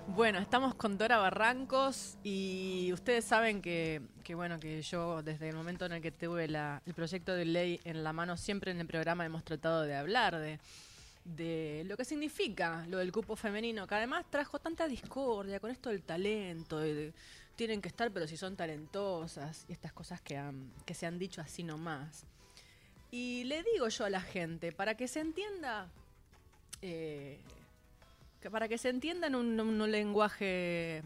Bueno, 0.10 0.38
estamos 0.38 0.76
con 0.76 1.00
Dora 1.00 1.18
Barrancos 1.18 2.20
y 2.22 2.92
ustedes 2.94 3.26
saben 3.26 3.64
que, 3.64 4.04
bueno 4.36 4.60
que 4.60 4.84
yo 4.84 5.24
desde 5.24 5.50
el 5.50 5.56
momento 5.56 5.88
en 5.88 5.94
el 5.94 6.02
que 6.04 6.12
tuve 6.12 6.46
el 6.46 6.94
proyecto 6.94 7.34
de 7.34 7.46
ley 7.46 7.80
en 7.84 8.04
la 8.04 8.14
mano 8.14 8.38
siempre 8.38 8.70
en 8.70 8.80
el 8.80 8.86
programa 8.86 9.26
hemos 9.26 9.44
tratado 9.44 9.82
de 9.82 9.96
hablar 9.96 10.38
de, 10.38 10.60
de 11.24 11.84
lo 11.86 11.96
que 11.98 12.06
significa 12.06 12.86
lo 12.88 12.98
del 12.98 13.12
cupo 13.12 13.36
femenino, 13.36 13.86
que 13.88 13.96
además 13.96 14.26
trajo 14.30 14.60
tanta 14.60 14.88
discordia 14.88 15.60
con 15.60 15.72
esto 15.72 15.90
del 15.90 16.02
talento, 16.02 16.82
tienen 17.56 17.82
que 17.82 17.90
estar 17.90 18.12
pero 18.12 18.28
si 18.28 18.38
son 18.38 18.56
talentosas 18.56 19.66
y 19.68 19.74
estas 19.74 19.94
cosas 19.94 20.22
que, 20.22 20.38
han- 20.38 20.72
que 20.86 20.94
se 20.94 21.06
han 21.06 21.20
dicho 21.20 21.42
así 21.42 21.64
nomás. 21.64 22.26
Y 23.12 23.44
le 23.44 23.62
digo 23.64 23.88
yo 23.90 24.06
a 24.06 24.10
la 24.10 24.22
gente, 24.22 24.72
para 24.72 24.96
que 24.96 25.08
se 25.08 25.20
entienda 25.20 25.90
eh, 26.82 27.40
que 28.42 28.50
para 28.50 28.68
que 28.68 28.78
se 28.80 28.90
entienda 28.90 29.28
en 29.28 29.36
un, 29.36 29.92
lenguaje 29.92 31.04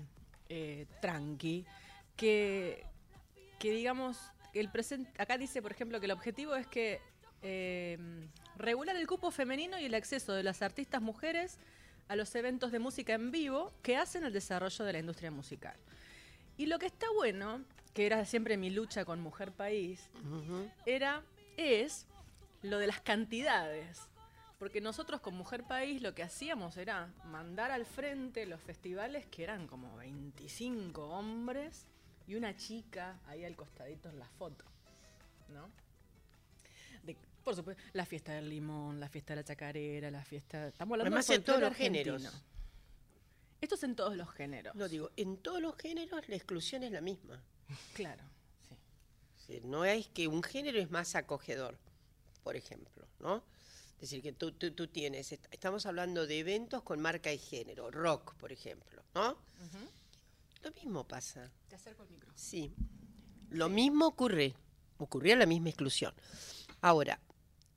eh, 0.47 0.85
tranqui, 1.01 1.65
que, 2.15 2.85
que 3.59 3.71
digamos, 3.71 4.17
el 4.53 4.69
presente, 4.71 5.11
acá 5.21 5.37
dice, 5.37 5.61
por 5.61 5.71
ejemplo, 5.73 5.99
que 5.99 6.05
el 6.05 6.13
objetivo 6.13 6.55
es 6.55 6.65
que 6.67 7.01
eh, 7.47 7.99
regular 8.57 8.95
el 8.95 9.05
cupo 9.05 9.29
femenino 9.29 9.77
y 9.77 9.85
el 9.85 9.93
acceso 9.93 10.33
de 10.33 10.41
las 10.41 10.63
artistas 10.63 10.99
mujeres 10.99 11.59
a 12.07 12.15
los 12.15 12.33
eventos 12.33 12.71
de 12.71 12.79
música 12.79 13.13
en 13.13 13.29
vivo 13.29 13.71
que 13.83 13.97
hacen 13.97 14.23
el 14.23 14.33
desarrollo 14.33 14.83
de 14.83 14.93
la 14.93 14.99
industria 14.99 15.29
musical. 15.29 15.75
Y 16.57 16.65
lo 16.65 16.79
que 16.79 16.87
está 16.87 17.05
bueno, 17.13 17.61
que 17.93 18.07
era 18.07 18.25
siempre 18.25 18.57
mi 18.57 18.71
lucha 18.71 19.05
con 19.05 19.21
Mujer 19.21 19.51
País, 19.51 20.09
era, 20.87 21.21
es 21.55 22.07
lo 22.63 22.79
de 22.79 22.87
las 22.87 23.01
cantidades. 23.01 23.99
Porque 24.57 24.81
nosotros 24.81 25.21
con 25.21 25.35
Mujer 25.35 25.65
País 25.65 26.01
lo 26.01 26.15
que 26.15 26.23
hacíamos 26.23 26.77
era 26.77 27.13
mandar 27.25 27.69
al 27.69 27.85
frente 27.85 28.47
los 28.47 28.59
festivales 28.59 29.27
que 29.27 29.43
eran 29.43 29.67
como 29.67 29.95
25 29.97 31.09
hombres 31.09 31.85
y 32.25 32.33
una 32.33 32.55
chica 32.55 33.19
ahí 33.27 33.45
al 33.45 33.55
costadito 33.55 34.09
en 34.09 34.17
la 34.17 34.29
foto. 34.29 34.65
¿No? 35.49 35.84
De- 37.45 37.51
por 37.51 37.55
supuesto, 37.55 37.83
la 37.93 38.05
fiesta 38.05 38.33
del 38.33 38.49
limón, 38.49 38.99
la 38.99 39.07
fiesta 39.07 39.33
de 39.33 39.41
la 39.41 39.43
chacarera, 39.43 40.09
la 40.11 40.23
fiesta. 40.23 40.67
Estamos 40.67 40.93
hablando 40.95 41.07
Además, 41.15 41.27
del 41.27 41.37
en 41.37 41.43
todos 41.43 41.61
los 41.61 41.75
géneros. 41.75 42.23
Esto 43.61 43.75
es 43.75 43.83
en 43.83 43.95
todos 43.95 44.15
los 44.17 44.29
géneros. 44.31 44.75
No 44.75 44.87
digo, 44.87 45.11
en 45.15 45.37
todos 45.37 45.61
los 45.61 45.75
géneros 45.77 46.27
la 46.27 46.35
exclusión 46.35 46.83
es 46.83 46.91
la 46.91 47.01
misma. 47.01 47.41
Claro, 47.93 48.23
sí. 49.47 49.61
No 49.63 49.85
es 49.85 50.07
que 50.09 50.27
un 50.27 50.43
género 50.43 50.79
es 50.79 50.89
más 50.91 51.15
acogedor, 51.15 51.77
por 52.43 52.55
ejemplo, 52.55 53.07
¿no? 53.19 53.43
Es 53.95 54.01
decir, 54.01 54.21
que 54.21 54.33
tú, 54.33 54.51
tú, 54.51 54.71
tú 54.71 54.87
tienes, 54.87 55.31
est- 55.31 55.45
estamos 55.51 55.85
hablando 55.85 56.27
de 56.27 56.39
eventos 56.39 56.83
con 56.83 56.99
marca 56.99 57.31
y 57.31 57.37
género, 57.37 57.89
rock, 57.91 58.35
por 58.35 58.51
ejemplo, 58.51 59.03
¿no? 59.15 59.37
Lo 60.63 60.71
mismo 60.73 61.07
pasa, 61.07 61.49
Te 61.69 61.75
acerco 61.75 62.03
el 62.03 62.09
micro. 62.09 62.31
sí. 62.35 62.71
Lo 63.51 63.69
mismo 63.69 64.07
ocurre, 64.07 64.53
ocurría 64.97 65.35
la 65.35 65.45
misma 65.45 65.69
exclusión. 65.69 66.13
Ahora, 66.81 67.19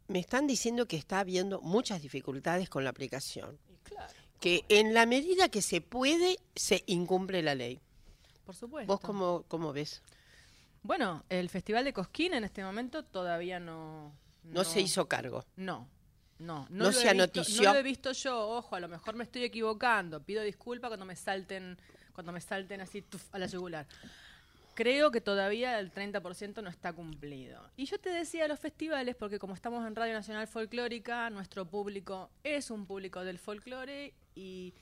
me 0.08 0.18
están 0.18 0.46
diciendo 0.46 0.86
que 0.86 0.96
está 0.96 1.20
habiendo 1.20 1.60
muchas 1.60 2.02
dificultades 2.02 2.68
con 2.68 2.82
la 2.84 2.90
aplicación. 2.90 3.58
Claro, 3.84 4.12
Que 4.40 4.64
en 4.68 4.94
la 4.94 5.06
medida 5.06 5.48
que 5.48 5.62
se 5.62 5.80
puede, 5.80 6.38
se 6.56 6.82
incumple 6.86 7.42
la 7.42 7.54
ley. 7.54 7.78
por 8.44 8.54
supuesto. 8.54 8.90
¿Vos 8.92 9.00
cómo, 9.00 9.44
cómo 9.48 9.72
ves? 9.72 10.02
Bueno, 10.82 11.24
el 11.28 11.48
Festival 11.50 11.84
de 11.84 11.92
Cosquín 11.92 12.32
en 12.34 12.44
este 12.44 12.62
momento 12.64 13.04
todavía 13.04 13.60
no... 13.60 14.12
No, 14.44 14.64
se 14.64 14.80
hizo 14.80 15.06
cargo. 15.06 15.44
No, 15.56 15.86
no. 16.38 16.66
No 16.70 16.84
lo 16.84 16.92
se 16.92 17.00
he 17.00 17.12
visto- 17.12 17.22
anotició. 17.24 17.62
No 17.64 17.72
lo 17.74 17.78
he 17.80 17.82
visto 17.82 18.12
yo, 18.12 18.48
ojo, 18.48 18.76
a 18.76 18.80
lo 18.80 18.88
mejor 18.88 19.14
me 19.14 19.24
estoy 19.24 19.44
equivocando. 19.44 20.22
Pido 20.22 20.42
disculpas 20.42 20.88
cuando 20.88 21.04
me 21.04 21.16
salten, 21.16 21.76
cuando 22.14 22.32
me 22.32 22.40
salten 22.40 22.80
así 22.80 23.02
tuf, 23.02 23.22
a 23.34 23.38
la 23.38 23.46
yugular. 23.46 23.86
Creo 24.78 25.10
que 25.10 25.20
todavía 25.20 25.80
el 25.80 25.92
30% 25.92 26.62
no 26.62 26.70
está 26.70 26.92
cumplido. 26.92 27.68
Y 27.76 27.86
yo 27.86 27.98
te 27.98 28.10
decía 28.10 28.46
los 28.46 28.60
festivales, 28.60 29.16
porque 29.16 29.40
como 29.40 29.54
estamos 29.54 29.84
en 29.84 29.96
Radio 29.96 30.14
Nacional 30.14 30.46
Folclórica, 30.46 31.30
nuestro 31.30 31.68
público 31.68 32.30
es 32.44 32.70
un 32.70 32.86
público 32.86 33.24
del 33.24 33.40
folclore 33.40 34.14
y, 34.36 34.72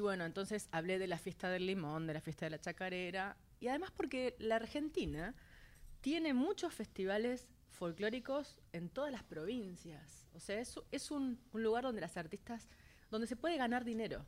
bueno, 0.00 0.24
entonces 0.26 0.68
hablé 0.70 1.00
de 1.00 1.08
la 1.08 1.18
fiesta 1.18 1.50
del 1.50 1.66
limón, 1.66 2.06
de 2.06 2.14
la 2.14 2.20
fiesta 2.20 2.46
de 2.46 2.50
la 2.50 2.60
chacarera, 2.60 3.36
y 3.58 3.66
además 3.66 3.90
porque 3.90 4.36
la 4.38 4.54
Argentina 4.54 5.34
tiene 6.02 6.34
muchos 6.34 6.72
festivales 6.72 7.48
folclóricos 7.68 8.60
en 8.72 8.90
todas 8.90 9.10
las 9.10 9.24
provincias. 9.24 10.28
O 10.34 10.38
sea, 10.38 10.60
es, 10.60 10.78
es 10.92 11.10
un, 11.10 11.40
un 11.52 11.62
lugar 11.64 11.82
donde 11.82 12.00
las 12.00 12.16
artistas, 12.16 12.68
donde 13.10 13.26
se 13.26 13.34
puede 13.34 13.56
ganar 13.56 13.84
dinero. 13.84 14.24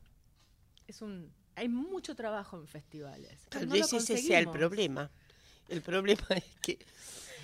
Es 0.88 1.02
un, 1.02 1.32
hay 1.56 1.68
mucho 1.68 2.14
trabajo 2.14 2.56
en 2.58 2.66
festivales. 2.66 3.32
Tal 3.48 3.66
vez 3.66 3.92
ese 3.92 4.18
sea 4.18 4.38
el 4.38 4.48
problema. 4.50 5.10
El 5.68 5.82
problema 5.82 6.26
es 6.36 6.44
que 6.60 6.78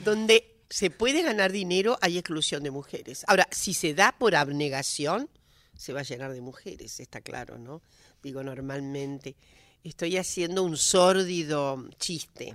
donde 0.05 0.57
se 0.69 0.91
puede 0.91 1.23
ganar 1.23 1.53
dinero 1.53 1.99
hay 2.01 2.19
exclusión 2.19 2.63
de 2.63 2.71
mujeres. 2.71 3.25
Ahora, 3.27 3.49
si 3.51 3.75
se 3.75 3.95
da 3.95 4.13
por 4.13 4.35
abnegación, 4.37 5.29
se 5.77 5.93
va 5.93 6.01
a 6.01 6.05
llenar 6.05 6.33
de 6.33 6.41
mujeres, 6.41 7.01
está 7.01 7.21
claro, 7.21 7.59
¿no? 7.59 7.83
Digo, 8.23 8.43
normalmente. 8.43 9.37
Estoy 9.83 10.19
haciendo 10.19 10.63
un 10.63 10.77
sórdido 10.77 11.89
chiste, 11.99 12.55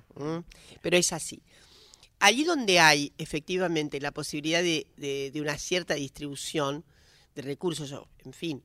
pero 0.84 0.96
es 0.96 1.12
así. 1.12 1.42
Allí 2.20 2.44
donde 2.44 2.80
hay 2.80 3.12
efectivamente 3.18 4.00
la 4.00 4.12
posibilidad 4.12 4.62
de, 4.62 4.86
de- 4.96 5.32
de 5.34 5.42
una 5.42 5.58
cierta 5.58 5.96
distribución 5.96 6.84
de 7.34 7.42
recursos, 7.42 7.92
en 8.24 8.32
fin, 8.32 8.64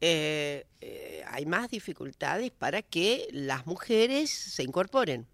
eh, 0.00 0.66
eh, 0.80 1.22
hay 1.26 1.44
más 1.44 1.70
dificultades 1.70 2.50
para 2.50 2.80
que 2.80 3.28
las 3.32 3.66
mujeres 3.66 4.30
se 4.30 4.62
incorporen. 4.62 5.26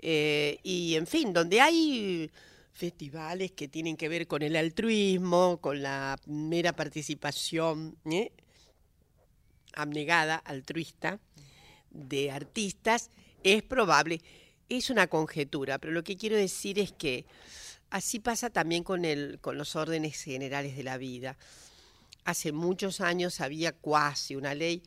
Eh, 0.00 0.58
y 0.62 0.96
en 0.96 1.06
fin, 1.06 1.32
donde 1.32 1.60
hay 1.60 2.30
festivales 2.72 3.52
que 3.52 3.68
tienen 3.68 3.96
que 3.96 4.08
ver 4.08 4.26
con 4.26 4.42
el 4.42 4.56
altruismo, 4.56 5.58
con 5.60 5.82
la 5.82 6.18
mera 6.26 6.72
participación 6.72 7.96
abnegada, 9.74 10.36
altruista, 10.36 11.20
de 11.90 12.30
artistas, 12.30 13.10
es 13.42 13.62
probable, 13.62 14.20
es 14.68 14.90
una 14.90 15.06
conjetura, 15.06 15.78
pero 15.78 15.92
lo 15.92 16.04
que 16.04 16.16
quiero 16.16 16.36
decir 16.36 16.78
es 16.78 16.92
que 16.92 17.24
así 17.90 18.18
pasa 18.18 18.50
también 18.50 18.84
con, 18.84 19.04
el, 19.04 19.38
con 19.40 19.56
los 19.56 19.76
órdenes 19.76 20.22
generales 20.22 20.76
de 20.76 20.82
la 20.82 20.98
vida. 20.98 21.36
Hace 22.28 22.52
muchos 22.52 23.00
años 23.00 23.40
había 23.40 23.72
cuasi 23.72 24.36
una 24.36 24.54
ley, 24.54 24.82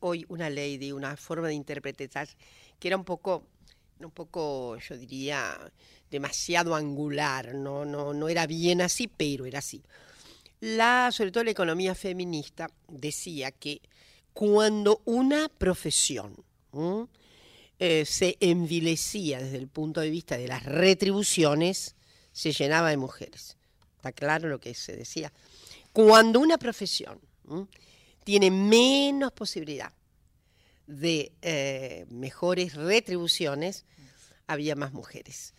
hoy, 0.00 0.26
una 0.28 0.50
ley 0.50 0.76
de 0.76 0.92
una 0.92 1.16
forma 1.16 1.48
de 1.48 1.54
interpretar 1.54 2.28
que 2.78 2.88
era 2.88 2.98
un 2.98 3.04
poco, 3.04 3.46
un 4.00 4.10
poco, 4.10 4.76
yo 4.76 4.94
diría, 4.98 5.58
demasiado 6.10 6.74
angular, 6.74 7.54
no, 7.54 7.86
no, 7.86 8.12
no 8.12 8.28
era 8.28 8.46
bien 8.46 8.82
así, 8.82 9.08
pero 9.08 9.46
era 9.46 9.60
así. 9.60 9.82
La, 10.60 11.08
sobre 11.10 11.32
todo 11.32 11.44
la 11.44 11.52
economía 11.52 11.94
feminista 11.94 12.68
decía 12.86 13.50
que 13.50 13.80
cuando 14.34 15.00
una 15.06 15.48
profesión 15.48 16.36
eh, 17.78 18.04
se 18.04 18.36
envilecía 18.40 19.40
desde 19.40 19.56
el 19.56 19.68
punto 19.68 20.02
de 20.02 20.10
vista 20.10 20.36
de 20.36 20.48
las 20.48 20.62
retribuciones, 20.64 21.96
se 22.32 22.52
llenaba 22.52 22.90
de 22.90 22.98
mujeres. 22.98 23.56
¿Está 23.96 24.12
claro 24.12 24.50
lo 24.50 24.60
que 24.60 24.74
se 24.74 24.94
decía? 24.94 25.32
Cuando 25.94 26.40
una 26.40 26.58
profesión 26.58 27.20
¿m? 27.48 27.68
tiene 28.24 28.50
menos 28.50 29.30
posibilidad 29.30 29.92
de 30.88 31.30
eh, 31.40 32.04
mejores 32.10 32.74
retribuciones, 32.74 33.84
había 34.48 34.74
más 34.74 34.92
mujeres. 34.92 35.54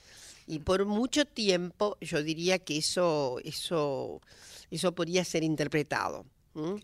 Y 0.46 0.60
por 0.60 0.86
mucho 0.86 1.24
tiempo 1.24 1.98
yo 2.02 2.22
diría 2.22 2.60
que 2.60 2.78
eso, 2.78 3.38
eso, 3.46 4.22
eso 4.70 4.94
podría 4.94 5.24
ser 5.24 5.44
interpretado. 5.44 6.26
¿m? 6.54 6.82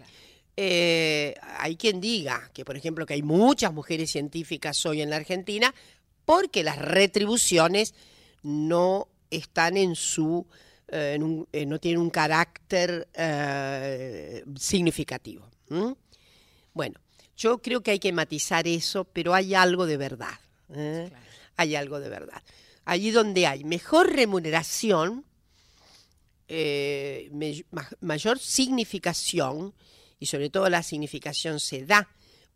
Eh, 0.55 1.35
hay 1.57 1.75
quien 1.75 1.99
diga 1.99 2.49
que, 2.53 2.63
por 2.63 2.77
ejemplo, 2.77 3.05
que 3.05 3.15
hay 3.15 3.21
muchas 3.21 3.73
mujeres 3.73 4.11
científicas 4.11 4.85
hoy 4.85 5.01
en 5.01 5.09
la 5.09 5.17
Argentina 5.17 5.75
porque 6.23 6.63
las 6.63 6.77
retribuciones 6.77 7.95
no 8.43 9.09
están 9.29 9.75
en 9.75 9.95
su, 9.95 10.47
eh, 10.91 11.13
en 11.15 11.23
un- 11.23 11.47
eh, 11.51 11.65
no 11.65 11.80
tienen 11.80 12.01
un 12.01 12.10
carácter 12.10 13.08
eh, 13.13 14.43
significativo. 14.58 15.49
Bueno, 16.73 16.99
yo 17.38 17.60
creo 17.62 17.82
que 17.82 17.91
hay 17.91 17.99
que 17.99 18.12
matizar 18.13 18.67
eso, 18.67 19.06
pero 19.06 19.34
hay 19.34 19.56
algo 19.56 19.86
de 19.86 19.97
verdad. 19.97 20.38
¿eh? 20.73 21.10
Hay 21.58 21.75
algo 21.75 21.99
de 21.99 22.10
verdad. 22.10 22.41
Allí 22.86 23.12
donde 23.12 23.47
hay 23.47 23.63
mejor 23.63 24.12
remuneración, 24.13 25.23
me- 26.49 27.65
ma- 27.71 27.89
mayor 28.01 28.39
significación, 28.39 29.73
y 30.19 30.25
sobre 30.25 30.49
todo 30.49 30.69
la 30.69 30.84
significación 30.84 31.60
se 31.60 31.86
da 31.86 32.08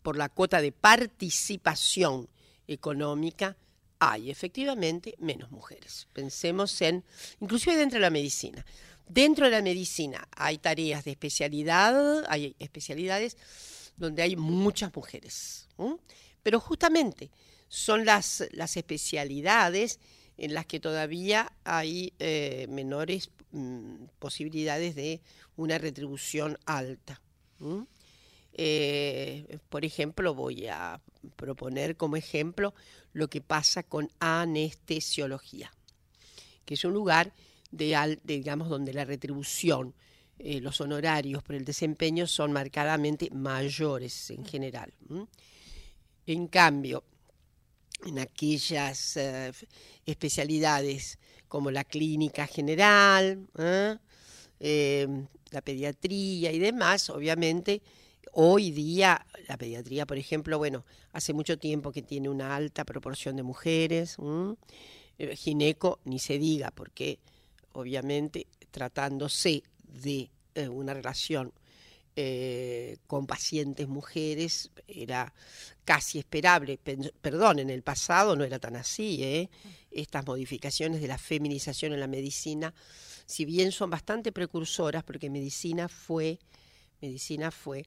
por 0.01 0.17
la 0.17 0.29
cuota 0.29 0.61
de 0.61 0.71
participación 0.71 2.29
económica, 2.67 3.55
hay 4.11 4.29
efectivamente 4.29 5.15
menos 5.19 5.51
mujeres. 5.51 6.07
Pensemos 6.13 6.81
en, 6.81 7.03
inclusive 7.39 7.75
dentro 7.75 7.97
de 7.97 8.01
la 8.01 8.09
medicina. 8.09 8.65
Dentro 9.07 9.45
de 9.45 9.51
la 9.51 9.61
medicina 9.61 10.27
hay 10.35 10.57
tareas 10.57 11.05
de 11.05 11.11
especialidad, 11.11 12.23
hay 12.27 12.55
especialidades 12.59 13.37
donde 13.97 14.21
hay 14.21 14.35
muchas 14.35 14.95
mujeres. 14.95 15.67
Pero 16.43 16.59
justamente 16.59 17.31
son 17.67 18.05
las, 18.05 18.43
las 18.51 18.77
especialidades 18.77 19.99
en 20.37 20.53
las 20.53 20.65
que 20.65 20.79
todavía 20.79 21.51
hay 21.63 22.13
eh, 22.19 22.67
menores 22.69 23.29
mm, 23.51 24.05
posibilidades 24.19 24.95
de 24.95 25.21
una 25.55 25.77
retribución 25.77 26.57
alta. 26.65 27.21
Eh, 28.57 29.57
por 29.67 29.83
ejemplo, 29.83 30.33
voy 30.33 30.67
a 30.67 31.01
proponer 31.35 31.97
como 31.97 32.15
ejemplo 32.15 32.73
lo 33.11 33.29
que 33.29 33.41
pasa 33.41 33.83
con 33.83 34.09
anestesiología, 34.19 35.73
que 36.63 36.75
es 36.75 36.85
un 36.85 36.93
lugar 36.93 37.33
de, 37.71 38.17
digamos, 38.23 38.69
donde 38.69 38.93
la 38.93 39.03
retribución, 39.03 39.93
eh, 40.39 40.61
los 40.61 40.79
honorarios 40.79 41.43
por 41.43 41.55
el 41.55 41.65
desempeño 41.65 42.27
son 42.27 42.53
marcadamente 42.53 43.29
mayores 43.29 44.29
en 44.29 44.45
general. 44.45 44.93
En 46.25 46.47
cambio, 46.47 47.03
en 48.05 48.19
aquellas 48.19 49.17
eh, 49.17 49.51
especialidades 50.05 51.19
como 51.49 51.71
la 51.71 51.83
clínica 51.83 52.47
general, 52.47 53.49
la 54.57 55.61
pediatría 55.61 56.53
y 56.53 56.59
demás, 56.59 57.09
obviamente, 57.09 57.81
hoy 58.33 58.71
día 58.71 59.25
la 59.47 59.57
pediatría, 59.57 60.05
por 60.05 60.17
ejemplo, 60.17 60.57
bueno, 60.57 60.85
hace 61.11 61.33
mucho 61.33 61.57
tiempo 61.57 61.91
que 61.91 62.01
tiene 62.01 62.29
una 62.29 62.55
alta 62.55 62.83
proporción 62.83 63.35
de 63.35 63.43
mujeres. 63.43 64.17
Eh, 65.17 65.35
gineco 65.35 65.99
ni 66.03 66.19
se 66.19 66.37
diga, 66.37 66.71
porque 66.71 67.19
obviamente 67.73 68.47
tratándose 68.71 69.63
de 69.87 70.29
eh, 70.55 70.67
una 70.67 70.93
relación 70.93 71.53
eh, 72.17 72.97
con 73.07 73.27
pacientes 73.27 73.87
mujeres 73.87 74.71
era 74.87 75.33
casi 75.83 76.19
esperable. 76.19 76.79
Perdón, 77.21 77.59
en 77.59 77.69
el 77.69 77.81
pasado 77.81 78.35
no 78.35 78.43
era 78.43 78.59
tan 78.59 78.75
así. 78.75 79.49
Estas 79.91 80.25
modificaciones 80.25 81.01
de 81.01 81.07
la 81.07 81.17
feminización 81.17 81.93
en 81.93 81.99
la 81.99 82.07
medicina, 82.07 82.73
si 83.25 83.45
bien 83.45 83.71
son 83.71 83.89
bastante 83.89 84.31
precursoras, 84.31 85.03
porque 85.03 85.29
medicina 85.29 85.87
fue, 85.87 86.39
medicina 87.01 87.51
fue 87.51 87.85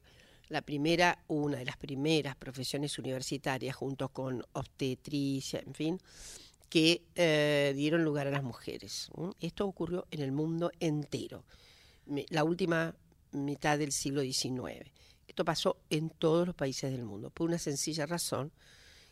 la 0.49 0.61
primera, 0.61 1.23
una 1.27 1.57
de 1.57 1.65
las 1.65 1.77
primeras 1.77 2.35
profesiones 2.35 2.97
universitarias, 2.97 3.75
junto 3.75 4.09
con 4.09 4.43
obstetricia, 4.53 5.61
en 5.65 5.73
fin, 5.73 6.01
que 6.69 7.03
eh, 7.15 7.73
dieron 7.75 8.03
lugar 8.03 8.27
a 8.27 8.31
las 8.31 8.43
mujeres. 8.43 9.09
Esto 9.39 9.65
ocurrió 9.65 10.07
en 10.11 10.21
el 10.21 10.31
mundo 10.31 10.71
entero, 10.79 11.45
la 12.29 12.43
última 12.43 12.95
mitad 13.31 13.77
del 13.77 13.91
siglo 13.91 14.21
XIX. 14.21 14.91
Esto 15.27 15.45
pasó 15.45 15.77
en 15.89 16.09
todos 16.09 16.47
los 16.47 16.55
países 16.55 16.91
del 16.91 17.05
mundo, 17.05 17.29
por 17.29 17.47
una 17.47 17.59
sencilla 17.59 18.07
razón 18.07 18.51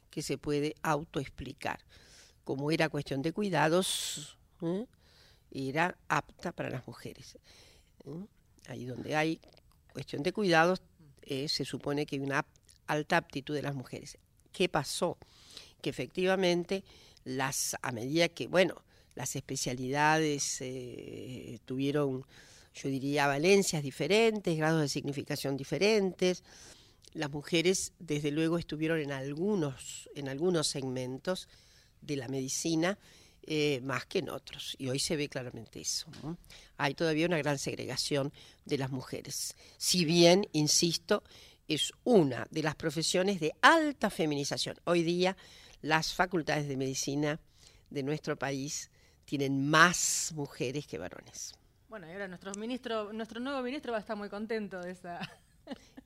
que 0.09 0.23
se 0.23 0.37
puede 0.37 0.75
autoexplicar. 0.81 1.79
Como 2.43 2.71
era 2.71 2.89
cuestión 2.89 3.21
de 3.21 3.33
cuidados, 3.33 4.37
¿eh? 4.61 4.85
era 5.51 5.97
apta 6.07 6.51
para 6.51 6.69
las 6.69 6.87
mujeres. 6.87 7.37
¿Mm? 8.05 8.23
Ahí 8.67 8.85
donde 8.85 9.15
hay 9.15 9.39
cuestión 9.93 10.23
de 10.23 10.33
cuidados, 10.33 10.81
eh, 11.27 11.47
se 11.49 11.65
supone 11.65 12.05
que 12.05 12.15
hay 12.15 12.21
una 12.21 12.45
alta 12.87 13.17
aptitud 13.17 13.53
de 13.53 13.61
las 13.61 13.75
mujeres. 13.75 14.17
¿Qué 14.51 14.69
pasó? 14.69 15.17
Que 15.81 15.89
efectivamente, 15.89 16.83
las, 17.25 17.75
a 17.81 17.91
medida 17.91 18.29
que, 18.29 18.47
bueno, 18.47 18.83
las 19.15 19.35
especialidades 19.35 20.57
eh, 20.61 21.59
tuvieron, 21.65 22.25
yo 22.73 22.89
diría, 22.89 23.27
valencias 23.27 23.83
diferentes, 23.83 24.57
grados 24.57 24.81
de 24.81 24.87
significación 24.87 25.57
diferentes, 25.57 26.43
las 27.13 27.31
mujeres, 27.31 27.93
desde 27.99 28.31
luego, 28.31 28.57
estuvieron 28.57 28.99
en 28.99 29.11
algunos, 29.11 30.09
en 30.15 30.29
algunos 30.29 30.67
segmentos 30.67 31.47
de 32.01 32.15
la 32.15 32.27
medicina 32.27 32.97
eh, 33.49 33.79
más 33.81 34.05
que 34.05 34.19
en 34.19 34.29
otros. 34.29 34.75
Y 34.77 34.89
hoy 34.89 34.99
se 34.99 35.15
ve 35.15 35.29
claramente 35.29 35.79
eso. 35.79 36.07
¿no? 36.21 36.37
Hay 36.75 36.93
todavía 36.93 37.25
una 37.25 37.37
gran 37.37 37.57
segregación 37.57 38.33
de 38.65 38.77
las 38.77 38.91
mujeres. 38.91 39.55
Si 39.77 40.03
bien, 40.03 40.45
insisto, 40.51 41.23
es 41.67 41.93
una 42.03 42.45
de 42.51 42.61
las 42.61 42.75
profesiones 42.75 43.39
de 43.39 43.53
alta 43.61 44.09
feminización. 44.09 44.75
Hoy 44.83 45.01
día 45.01 45.37
las 45.81 46.13
facultades 46.13 46.67
de 46.67 46.75
medicina 46.75 47.39
de 47.89 48.03
nuestro 48.03 48.37
país 48.37 48.91
tienen 49.23 49.69
más 49.69 50.33
mujeres 50.35 50.85
que 50.85 50.97
varones. 50.97 51.55
Bueno, 51.87 52.07
y 52.09 52.11
ahora 52.11 52.27
nuestro 52.27 52.51
ministro, 52.55 53.13
nuestro 53.13 53.39
nuevo 53.39 53.61
ministro 53.61 53.93
va 53.93 53.99
a 53.99 54.01
estar 54.01 54.17
muy 54.17 54.29
contento 54.29 54.81
de 54.81 54.91
esa. 54.91 55.19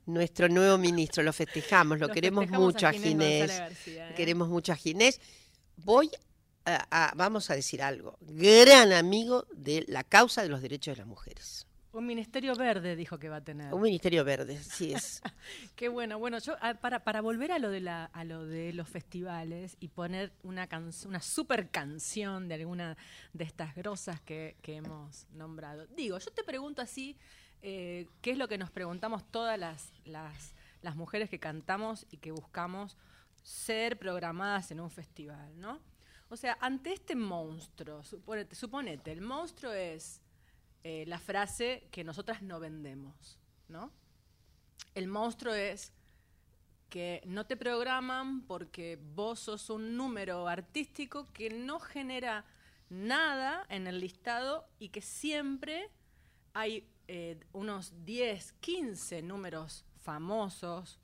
Nuestro 0.05 0.49
nuevo 0.49 0.77
ministro, 0.79 1.23
lo 1.23 1.31
festejamos, 1.31 1.99
lo, 1.99 2.09
queremos 2.09 2.43
festejamos 2.43 2.73
mucho 2.73 2.87
a 2.87 2.89
a 2.89 2.93
Ginés 2.93 3.47
García, 3.47 4.09
¿eh? 4.09 4.13
Queremos 4.15 4.49
mucho 4.49 4.73
a 4.73 4.75
Ginés. 4.75 5.21
Voy 5.77 6.09
a, 6.65 6.87
a- 7.09 7.13
vamos 7.15 7.49
a 7.49 7.55
decir 7.55 7.81
algo, 7.81 8.17
gran 8.21 8.91
amigo 8.93 9.45
de 9.53 9.85
la 9.87 10.03
causa 10.03 10.41
de 10.43 10.49
los 10.49 10.61
derechos 10.61 10.95
de 10.95 10.99
las 10.99 11.07
mujeres. 11.07 11.67
Un 11.93 12.05
ministerio 12.05 12.55
verde 12.55 12.95
dijo 12.95 13.19
que 13.19 13.27
va 13.27 13.37
a 13.37 13.43
tener. 13.43 13.73
Un 13.73 13.81
ministerio 13.81 14.23
verde, 14.23 14.57
sí 14.63 14.93
es. 14.93 15.21
Qué 15.75 15.89
bueno. 15.89 16.17
Bueno, 16.19 16.37
yo 16.39 16.55
ah, 16.61 16.73
para, 16.75 17.03
para 17.03 17.19
volver 17.19 17.51
a 17.51 17.59
lo 17.59 17.69
de 17.69 17.81
la, 17.81 18.05
a 18.05 18.23
lo 18.23 18.45
de 18.45 18.71
los 18.71 18.87
festivales 18.87 19.75
y 19.81 19.89
poner 19.89 20.31
una 20.43 20.67
can- 20.67 20.91
una 21.05 21.19
super 21.21 21.69
canción 21.69 22.47
de 22.47 22.53
alguna 22.55 22.95
de 23.33 23.43
estas 23.43 23.75
grosas 23.75 24.21
que, 24.21 24.55
que 24.61 24.77
hemos 24.77 25.27
nombrado. 25.33 25.85
Digo, 25.87 26.17
yo 26.17 26.31
te 26.31 26.45
pregunto 26.45 26.81
así, 26.81 27.17
eh, 27.61 28.07
¿qué 28.21 28.31
es 28.31 28.37
lo 28.37 28.47
que 28.47 28.57
nos 28.57 28.71
preguntamos 28.71 29.29
todas 29.29 29.59
las, 29.59 29.91
las, 30.05 30.55
las 30.81 30.95
mujeres 30.95 31.29
que 31.29 31.39
cantamos 31.39 32.05
y 32.09 32.17
que 32.17 32.31
buscamos 32.31 32.95
ser 33.43 33.99
programadas 33.99 34.71
en 34.71 34.79
un 34.79 34.91
festival, 34.91 35.59
¿no? 35.59 35.81
O 36.31 36.37
sea, 36.37 36.57
ante 36.61 36.93
este 36.93 37.13
monstruo, 37.13 38.05
suponete, 38.05 38.55
suponete 38.55 39.11
el 39.11 39.19
monstruo 39.19 39.73
es 39.73 40.21
eh, 40.81 41.03
la 41.05 41.19
frase 41.19 41.89
que 41.91 42.05
nosotras 42.05 42.41
no 42.41 42.57
vendemos, 42.57 43.37
¿no? 43.67 43.91
El 44.95 45.09
monstruo 45.09 45.53
es 45.53 45.91
que 46.89 47.21
no 47.25 47.45
te 47.47 47.57
programan 47.57 48.43
porque 48.43 48.97
vos 49.13 49.41
sos 49.41 49.69
un 49.69 49.97
número 49.97 50.47
artístico 50.47 51.27
que 51.33 51.49
no 51.49 51.81
genera 51.81 52.45
nada 52.89 53.65
en 53.67 53.85
el 53.87 53.99
listado 53.99 54.69
y 54.79 54.87
que 54.87 55.01
siempre 55.01 55.89
hay 56.53 56.87
eh, 57.09 57.41
unos 57.51 58.05
10, 58.05 58.53
15 58.53 59.21
números 59.21 59.83
famosos. 60.01 60.97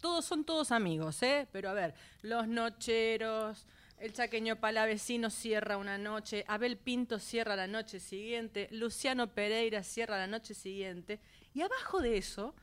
Todos 0.00 0.24
son 0.24 0.44
todos 0.44 0.70
amigos, 0.70 1.20
¿eh? 1.24 1.48
Pero 1.50 1.70
a 1.70 1.72
ver, 1.72 1.94
Los 2.22 2.46
Nocheros, 2.46 3.66
el 4.02 4.12
chaqueño 4.12 4.56
palavecino 4.58 5.30
cierra 5.30 5.76
una 5.76 5.96
noche, 5.96 6.44
Abel 6.48 6.76
Pinto 6.76 7.18
cierra 7.18 7.54
la 7.56 7.66
noche 7.68 8.00
siguiente, 8.00 8.68
Luciano 8.72 9.32
Pereira 9.32 9.82
cierra 9.82 10.18
la 10.18 10.26
noche 10.26 10.54
siguiente, 10.54 11.20
y 11.54 11.62
abajo 11.62 12.00
de 12.00 12.16
eso 12.18 12.54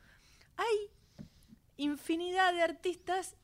hay 0.56 0.90
infinidad 1.78 2.52
de 2.52 2.62
artistas 2.62 3.36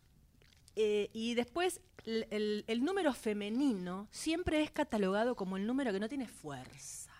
eh, 0.74 1.08
y 1.14 1.34
después 1.34 1.80
el, 2.04 2.26
el- 2.30 2.64
el 2.66 2.84
número 2.84 3.14
femenino 3.14 4.08
siempre 4.10 4.62
es 4.62 4.70
catalogado 4.70 5.34
como 5.34 5.56
el 5.56 5.66
número 5.66 5.90
que 5.92 5.98
no 6.00 6.08
tiene 6.08 6.28
fuerza. 6.28 7.12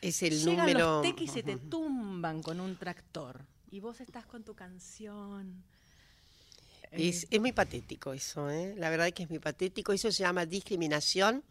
Es 0.00 0.22
el 0.22 0.38
Llegan 0.38 0.56
número. 0.66 0.78
los 0.78 1.02
tequis 1.02 1.30
y 1.30 1.34
se 1.34 1.42
te 1.42 1.56
tumban 1.56 2.42
con 2.42 2.60
un 2.60 2.76
tractor 2.78 3.44
y 3.70 3.80
vos 3.80 4.00
estás 4.00 4.24
con 4.26 4.42
tu 4.42 4.54
canción. 4.54 5.62
Es, 6.92 7.26
es 7.30 7.40
muy 7.40 7.52
patético 7.52 8.12
eso, 8.12 8.50
¿eh? 8.50 8.74
la 8.76 8.90
verdad 8.90 9.10
que 9.12 9.24
es 9.24 9.30
muy 9.30 9.38
patético. 9.38 9.92
Eso 9.92 10.10
se 10.10 10.22
llama 10.22 10.46
discriminación 10.46 11.44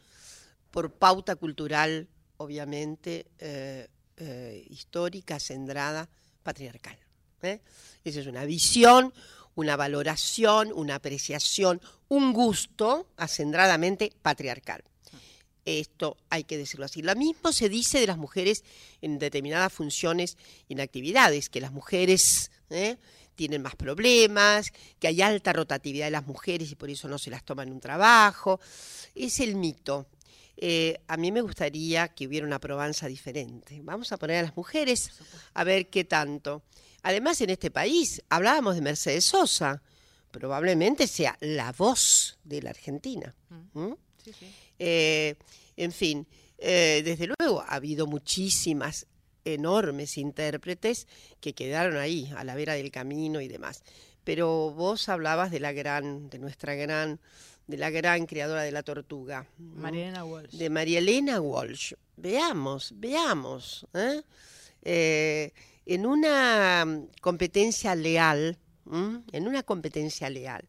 por 0.72 0.92
pauta 0.92 1.36
cultural, 1.36 2.08
obviamente, 2.38 3.28
eh, 3.40 3.88
eh, 4.18 4.66
histórica, 4.70 5.40
centrada, 5.40 6.10
patriarcal. 6.44 6.98
¿eh? 7.42 7.62
Esa 8.04 8.20
es 8.20 8.28
una 8.28 8.46
visión, 8.46 9.14
una 9.56 9.76
valoración, 9.76 10.72
una 10.74 10.96
apreciación, 10.96 11.82
un 12.10 12.34
gusto 12.34 13.08
acendradamente 13.18 14.14
patriarcal. 14.22 14.84
Esto 15.66 16.16
hay 16.30 16.46
que 16.46 16.58
decirlo 16.58 16.86
así. 16.86 17.02
Lo 17.02 17.14
mismo 17.16 17.52
se 17.52 17.68
dice 17.68 18.00
de 18.00 18.08
las 18.08 18.18
mujeres 18.18 18.64
en 19.02 19.20
determinadas 19.20 19.74
funciones 19.74 20.38
y 20.70 20.74
en 20.74 20.80
actividades, 20.80 21.50
que 21.50 21.60
las 21.60 21.74
mujeres. 21.74 22.52
Tienen 23.38 23.62
más 23.62 23.78
problemas, 23.78 24.74
que 25.00 25.08
hay 25.08 25.22
alta 25.22 25.54
rotatividad 25.54 26.08
de 26.08 26.12
las 26.12 26.28
mujeres 26.28 26.70
y 26.70 26.76
por 26.76 26.90
eso 26.90 27.08
no 27.08 27.18
se 27.18 27.30
las 27.30 27.46
toma 27.46 27.64
en 27.64 27.72
un 27.72 27.80
trabajo. 27.80 28.60
Es 29.16 29.40
el 29.40 29.56
mito. 29.56 30.08
Eh, 30.58 31.00
a 31.08 31.16
mí 31.16 31.32
me 31.32 31.42
gustaría 31.42 32.10
que 32.10 32.28
hubiera 32.28 32.46
una 32.46 32.60
probanza 32.60 33.08
diferente. 33.08 33.80
Vamos 33.84 34.12
a 34.12 34.18
poner 34.18 34.38
a 34.38 34.42
las 34.42 34.58
mujeres 34.58 35.12
a 35.54 35.64
ver 35.64 35.88
qué 35.88 36.04
tanto. 36.04 36.64
Además, 37.04 37.40
en 37.42 37.52
este 37.52 37.72
país 37.72 38.22
hablábamos 38.28 38.76
de 38.76 38.82
Mercedes 38.82 39.24
Sosa, 39.24 39.82
probablemente 40.32 41.08
sea 41.08 41.38
la 41.40 41.72
voz 41.72 42.40
de 42.44 42.64
la 42.64 42.72
Argentina. 42.72 43.34
¿Mm? 43.74 43.94
sí, 44.26 44.34
sí. 44.38 44.48
Eh, 44.80 45.36
en 45.76 45.92
fin, 45.92 46.28
eh, 46.58 47.02
desde 47.06 47.30
luego 47.38 47.62
ha 47.62 47.76
habido 47.76 48.08
muchísimas 48.08 49.06
enormes 49.54 50.18
intérpretes 50.18 51.08
que 51.40 51.54
quedaron 51.54 51.98
ahí, 51.98 52.32
a 52.36 52.44
la 52.44 52.56
vera 52.56 52.74
del 52.74 52.92
camino 52.92 53.42
y 53.42 53.48
demás. 53.48 53.84
Pero 54.24 54.72
vos 54.72 55.10
hablabas 55.10 55.52
de 55.52 55.60
la 55.60 55.72
gran, 55.72 56.30
de 56.30 56.40
nuestra 56.40 56.76
gran, 56.76 57.20
de 57.68 57.78
la 57.78 57.90
gran 57.90 58.26
creadora 58.26 58.64
de 58.64 58.72
la 58.72 58.84
tortuga. 58.84 59.48
Mariana 59.58 60.26
Walsh. 60.26 60.52
de 60.52 60.70
María 60.70 61.00
Elena 61.00 61.40
Walsh. 61.40 61.94
Veamos, 62.18 62.94
veamos. 62.96 63.88
¿eh? 63.94 64.22
Eh, 64.82 65.54
en 65.86 66.06
una 66.06 66.86
competencia 67.22 67.96
leal, 67.96 68.58
¿m? 68.92 69.24
en 69.32 69.48
una 69.48 69.64
competencia 69.64 70.30
leal, 70.30 70.68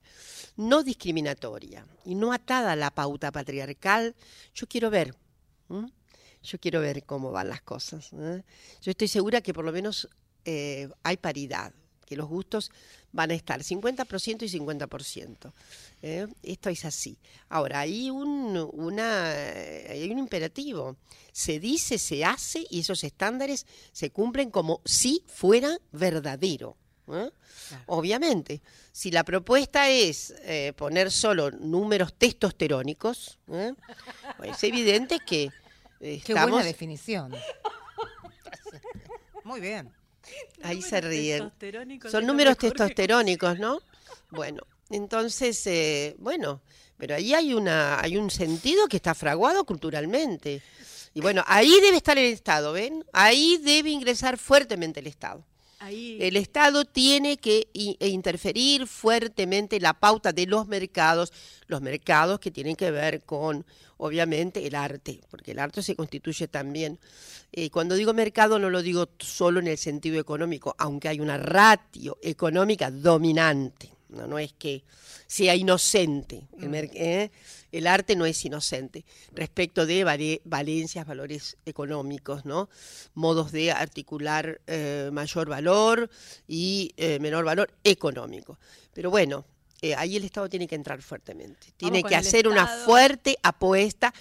no 0.57 0.83
discriminatoria 0.83 1.85
y 2.05 2.14
no 2.14 2.33
atada 2.33 2.73
a 2.73 2.77
la 2.77 2.91
pauta 2.91 3.33
patriarcal, 3.33 4.14
yo 4.55 4.67
quiero 4.69 4.91
ver. 4.91 5.14
¿m? 5.69 5.91
Yo 6.49 6.59
quiero 6.59 6.81
ver 6.81 7.05
cómo 7.05 7.31
van 7.31 7.51
las 7.51 7.61
cosas. 7.61 8.11
¿eh? 8.15 8.43
Yo 8.81 8.91
estoy 8.91 9.09
segura 9.09 9.43
que 9.43 9.53
por 9.53 9.65
lo 9.65 9.73
menos 9.73 10.09
eh, 10.47 10.89
hay 11.03 11.19
paridad, 11.19 11.73
que 12.07 12.17
los 12.17 12.27
gustos 12.27 12.71
van 13.13 13.31
a 13.31 13.35
estar 13.35 13.61
50% 13.61 14.43
y 14.43 14.59
50%. 14.59 15.53
¿eh? 16.01 16.27
Esto 16.43 16.71
es 16.71 16.87
así. 16.87 17.19
Ahora, 17.51 17.81
hay 17.81 18.09
un, 18.09 18.57
una, 18.73 19.31
hay 19.31 20.11
un 20.11 20.19
imperativo. 20.19 20.97
Se 21.33 21.61
dice, 21.61 21.99
se 21.99 22.25
hace 22.25 22.67
y 22.71 22.81
esos 22.81 23.05
estándares 23.05 23.67
se 23.93 24.11
cumplen 24.11 24.51
como 24.51 24.81
si 24.87 25.23
fuera 25.27 25.77
verdadero. 25.93 26.79
¿eh? 27.13 27.31
Obviamente, 27.87 28.63
si 28.93 29.11
la 29.11 29.25
propuesta 29.25 29.89
es 29.91 30.35
eh, 30.43 30.73
poner 30.77 31.11
solo 31.11 31.51
números 31.51 32.15
testosterónicos, 32.15 33.39
¿eh? 33.49 33.73
pues 34.37 34.57
es 34.57 34.65
evidente 34.65 35.19
que 35.27 35.51
Qué 36.01 36.35
buena 36.35 36.63
definición. 36.63 37.33
Muy 39.45 39.61
bien. 39.61 39.93
Ahí 40.63 40.83
se 40.83 41.01
ríen. 41.01 41.53
Son 42.11 42.27
números 42.27 42.59
testosterónicos, 42.59 43.59
¿no? 43.59 43.81
Bueno, 44.31 44.63
entonces, 44.91 45.67
eh, 45.67 46.17
bueno, 46.19 46.61
pero 46.97 47.15
ahí 47.15 47.33
hay 47.33 47.55
una, 47.55 48.01
hay 48.01 48.17
un 48.17 48.31
sentido 48.31 48.89
que 48.89 48.97
está 48.97 49.15
fraguado 49.15 49.65
culturalmente. 49.65 50.63
Y 51.15 51.21
bueno, 51.21 51.43
ahí 51.47 51.81
debe 51.81 51.97
estar 51.97 52.19
el 52.19 52.33
Estado, 52.33 52.73
¿ven? 52.73 53.05
Ahí 53.13 53.59
debe 53.59 53.91
ingresar 53.91 54.37
fuertemente 54.37 55.01
el 55.01 55.07
Estado. 55.07 55.45
El 55.81 56.37
Estado 56.37 56.85
tiene 56.85 57.37
que 57.37 57.69
e 57.73 58.09
interferir 58.09 58.87
fuertemente 58.87 59.79
la 59.79 59.95
pauta 59.95 60.33
de 60.33 60.47
los 60.47 60.67
mercados, 60.67 61.33
los 61.67 61.81
mercados 61.81 62.41
que 62.41 62.51
tienen 62.51 62.75
que 62.75 62.91
ver 62.91 63.23
con, 63.23 63.64
obviamente, 63.97 64.67
el 64.67 64.75
arte, 64.75 65.21
porque 65.31 65.53
el 65.53 65.61
arte 65.61 65.83
se 65.83 65.95
constituye 65.95 66.49
también. 66.49 66.99
eh, 67.53 67.71
cuando 67.71 67.95
digo 67.95 68.12
mercado 68.12 68.59
no 68.59 68.71
lo 68.71 68.83
digo 68.83 69.09
solo 69.19 69.61
en 69.61 69.69
el 69.69 69.79
sentido 69.79 70.19
económico, 70.19 70.75
aunque 70.79 71.09
hay 71.09 71.21
una 71.21 71.38
ratio 71.38 72.19
económica 72.23 72.91
dominante. 72.91 73.98
No, 74.09 74.27
no 74.27 74.38
es 74.38 74.53
que 74.53 74.85
sea 75.27 75.55
inocente. 75.55 76.49
El, 76.61 76.68
Mm. 76.68 76.75
¿eh? 76.94 77.31
El 77.73 77.87
arte 77.87 78.16
no 78.16 78.25
es 78.27 78.42
inocente 78.44 79.05
respecto 79.33 79.85
de 79.87 80.05
vale- 80.05 80.40
valencias, 80.44 81.07
valores 81.07 81.57
económicos, 81.66 82.44
¿no? 82.44 82.68
Modos 83.14 83.53
de 83.53 83.73
articular 83.73 84.61
eh, 84.66 85.11
mayor 85.12 85.49
valor 85.49 86.09
y 86.47 86.92
eh, 86.97 87.18
menor 87.21 87.44
valor 87.44 87.71
económico. 87.85 88.59
Pero 88.94 89.11
bueno, 89.11 89.44
ahí 89.97 90.16
el 90.16 90.25
Estado 90.25 90.49
tiene 90.49 90.66
que 90.66 90.75
entrar 90.75 91.01
fuertemente. 91.03 91.68
Tiene 91.77 92.03
que 92.03 92.16
hacer 92.16 92.49
una 92.49 92.66
fuerte 92.66 93.37
apuesta. 93.42 94.12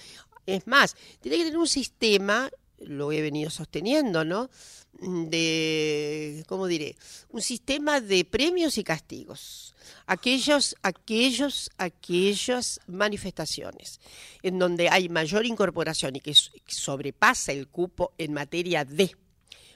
Es 0.46 0.66
más, 0.66 0.94
tiene 1.20 1.36
que 1.38 1.44
tener 1.44 1.58
un 1.58 1.66
sistema, 1.68 2.50
lo 2.80 3.12
he 3.12 3.20
venido 3.22 3.50
sosteniendo, 3.50 4.24
¿no? 4.24 4.50
De, 5.00 6.44
¿cómo 6.46 6.66
diré? 6.66 6.96
Un 7.30 7.40
sistema 7.40 8.00
de 8.00 8.24
premios 8.24 8.78
y 8.78 8.84
castigos. 8.84 9.74
Aquellos, 10.06 10.76
aquellos, 10.82 11.70
aquellas 11.78 12.80
manifestaciones 12.86 14.00
en 14.42 14.58
donde 14.58 14.88
hay 14.88 15.08
mayor 15.08 15.46
incorporación 15.46 16.16
y 16.16 16.20
que 16.20 16.34
sobrepasa 16.66 17.52
el 17.52 17.68
cupo 17.68 18.12
en 18.18 18.32
materia 18.32 18.84
de 18.84 19.14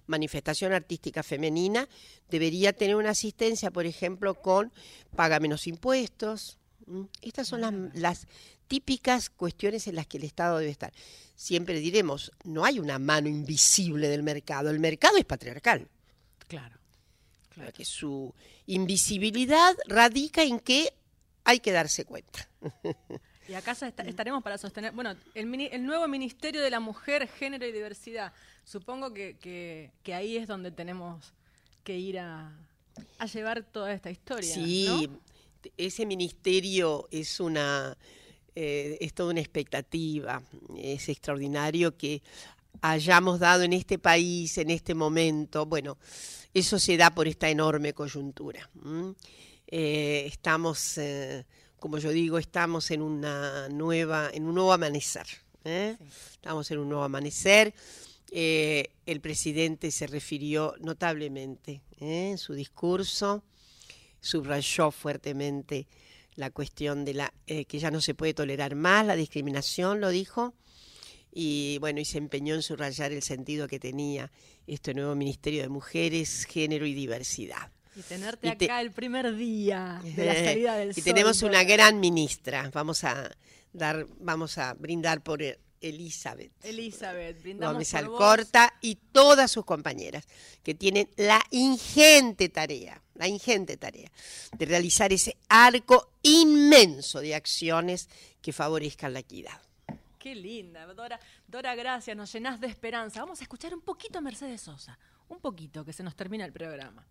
manifestación 0.06 0.72
artística 0.72 1.22
femenina, 1.22 1.88
debería 2.28 2.72
tener 2.72 2.96
una 2.96 3.10
asistencia, 3.10 3.70
por 3.70 3.86
ejemplo, 3.86 4.34
con 4.34 4.72
paga 5.14 5.40
menos 5.40 5.66
impuestos. 5.66 6.58
Estas 7.20 7.48
son 7.48 7.60
las, 7.60 7.72
las 7.94 8.26
típicas 8.68 9.30
cuestiones 9.30 9.86
en 9.86 9.96
las 9.96 10.06
que 10.06 10.18
el 10.18 10.24
Estado 10.24 10.58
debe 10.58 10.70
estar. 10.70 10.92
Siempre 11.34 11.80
diremos, 11.80 12.32
no 12.44 12.64
hay 12.64 12.78
una 12.78 12.98
mano 12.98 13.28
invisible 13.28 14.08
del 14.08 14.22
mercado, 14.22 14.70
el 14.70 14.78
mercado 14.80 15.16
es 15.18 15.24
patriarcal, 15.24 15.88
Claro. 16.48 16.76
claro. 17.54 17.72
que 17.72 17.84
su 17.84 18.32
invisibilidad 18.66 19.74
radica 19.86 20.42
en 20.42 20.60
que 20.60 20.92
hay 21.44 21.60
que 21.60 21.72
darse 21.72 22.04
cuenta. 22.04 22.48
Y 23.48 23.54
acá 23.54 23.72
está- 23.72 24.04
estaremos 24.04 24.40
para 24.42 24.56
sostener, 24.56 24.92
bueno, 24.92 25.14
el, 25.34 25.46
mini- 25.46 25.68
el 25.72 25.84
nuevo 25.84 26.06
Ministerio 26.06 26.62
de 26.62 26.70
la 26.70 26.78
Mujer, 26.78 27.26
Género 27.28 27.66
y 27.66 27.72
Diversidad. 27.72 28.32
Supongo 28.64 29.12
que, 29.12 29.36
que- 29.40 29.90
que 30.04 30.14
ahí 30.14 30.36
es 30.36 30.46
donde 30.46 30.70
tenemos 30.70 31.32
que 31.82 31.98
ir 31.98 32.20
a, 32.20 32.52
a 33.18 33.26
llevar 33.26 33.64
toda 33.64 33.92
esta 33.92 34.10
historia. 34.12 34.54
Sí, 34.54 34.86
¿no? 35.08 35.20
Ese 35.76 36.06
ministerio 36.06 37.08
es 37.10 37.40
una 37.40 37.96
eh, 38.54 38.98
es 39.00 39.14
toda 39.14 39.30
una 39.30 39.40
expectativa. 39.40 40.42
Es 40.76 41.08
extraordinario 41.08 41.96
que 41.96 42.22
hayamos 42.82 43.40
dado 43.40 43.62
en 43.62 43.72
este 43.72 43.98
país, 43.98 44.58
en 44.58 44.70
este 44.70 44.94
momento, 44.94 45.66
bueno, 45.66 45.98
eso 46.52 46.78
se 46.78 46.96
da 46.96 47.14
por 47.14 47.28
esta 47.28 47.48
enorme 47.48 47.94
coyuntura. 47.94 48.68
Eh, 49.66 50.24
estamos, 50.26 50.98
eh, 50.98 51.46
como 51.78 51.98
yo 51.98 52.10
digo, 52.10 52.38
estamos 52.38 52.90
en 52.90 53.00
una 53.00 53.68
nueva, 53.70 54.30
en 54.32 54.44
un 54.44 54.54
nuevo 54.54 54.72
amanecer. 54.72 55.26
Estamos 55.64 56.70
en 56.70 56.78
un 56.78 56.88
nuevo 56.88 57.04
amanecer. 57.04 57.72
El 58.30 59.20
presidente 59.20 59.90
se 59.90 60.06
refirió 60.06 60.74
notablemente 60.80 61.82
en 62.00 62.36
su 62.36 62.52
discurso 62.54 63.44
subrayó 64.22 64.90
fuertemente 64.90 65.86
la 66.36 66.50
cuestión 66.50 67.04
de 67.04 67.12
la 67.12 67.34
eh, 67.46 67.66
que 67.66 67.78
ya 67.78 67.90
no 67.90 68.00
se 68.00 68.14
puede 68.14 68.32
tolerar 68.32 68.74
más 68.74 69.04
la 69.04 69.16
discriminación, 69.16 70.00
lo 70.00 70.08
dijo, 70.08 70.54
y 71.30 71.76
bueno, 71.80 72.00
y 72.00 72.06
se 72.06 72.16
empeñó 72.16 72.54
en 72.54 72.62
subrayar 72.62 73.12
el 73.12 73.22
sentido 73.22 73.68
que 73.68 73.78
tenía 73.78 74.30
este 74.66 74.94
nuevo 74.94 75.14
Ministerio 75.14 75.60
de 75.62 75.68
Mujeres, 75.68 76.46
Género 76.48 76.86
y 76.86 76.94
Diversidad. 76.94 77.70
Y 77.94 78.00
tenerte 78.00 78.48
Y 78.48 78.56
te- 78.56 78.64
acá 78.66 78.80
el 78.80 78.92
primer 78.92 79.36
día 79.36 80.00
de 80.16 80.24
la 80.24 80.34
salida 80.44 80.76
del 80.76 80.90
y 80.90 80.94
sol. 80.94 81.04
tenemos 81.04 81.42
una 81.42 81.64
gran 81.64 82.00
ministra, 82.00 82.70
vamos 82.72 83.04
a 83.04 83.30
dar, 83.74 84.06
vamos 84.20 84.56
a 84.56 84.72
brindar 84.72 85.22
por 85.22 85.42
eh, 85.42 85.58
Elizabeth. 85.82 86.52
Elizabeth, 86.64 87.42
brindamos 87.42 87.74
Gómez. 87.74 87.94
Alcorta 87.94 88.74
y 88.80 88.94
todas 88.94 89.50
sus 89.50 89.64
compañeras 89.64 90.26
que 90.62 90.74
tienen 90.74 91.10
la 91.16 91.42
ingente 91.50 92.48
tarea, 92.48 93.02
la 93.14 93.28
ingente 93.28 93.76
tarea 93.76 94.10
de 94.56 94.64
realizar 94.64 95.12
ese 95.12 95.36
arco 95.48 96.12
inmenso 96.22 97.20
de 97.20 97.34
acciones 97.34 98.08
que 98.40 98.52
favorezcan 98.52 99.12
la 99.12 99.20
equidad. 99.20 99.60
Qué 100.18 100.34
linda, 100.36 100.86
Dora. 100.94 101.18
Dora, 101.48 101.74
gracias, 101.74 102.16
nos 102.16 102.32
llenás 102.32 102.60
de 102.60 102.68
esperanza. 102.68 103.20
Vamos 103.20 103.40
a 103.40 103.42
escuchar 103.42 103.74
un 103.74 103.80
poquito 103.80 104.18
a 104.18 104.20
Mercedes 104.20 104.60
Sosa. 104.60 104.96
Un 105.28 105.40
poquito, 105.40 105.84
que 105.84 105.92
se 105.92 106.04
nos 106.04 106.14
termina 106.14 106.44
el 106.44 106.52
programa. 106.52 107.04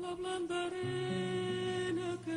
La 0.00 0.12
blanda 0.14 0.66
arena 0.66 2.20
que 2.24 2.36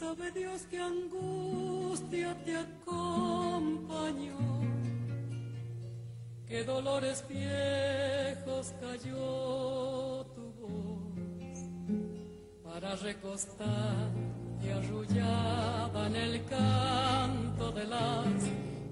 Sabe 0.00 0.30
Dios 0.30 0.62
que 0.70 0.78
angustia 0.78 2.34
te 2.46 2.56
acompañó, 2.56 4.38
que 6.48 6.64
dolores 6.64 7.22
viejos 7.28 8.72
cayó 8.80 10.24
tu 10.34 10.54
voz 10.58 11.58
para 12.64 12.96
recostar 12.96 14.08
y 14.64 14.70
arrullada 14.70 16.06
en 16.06 16.16
el 16.16 16.44
canto 16.46 17.70
de 17.72 17.84
las 17.84 18.24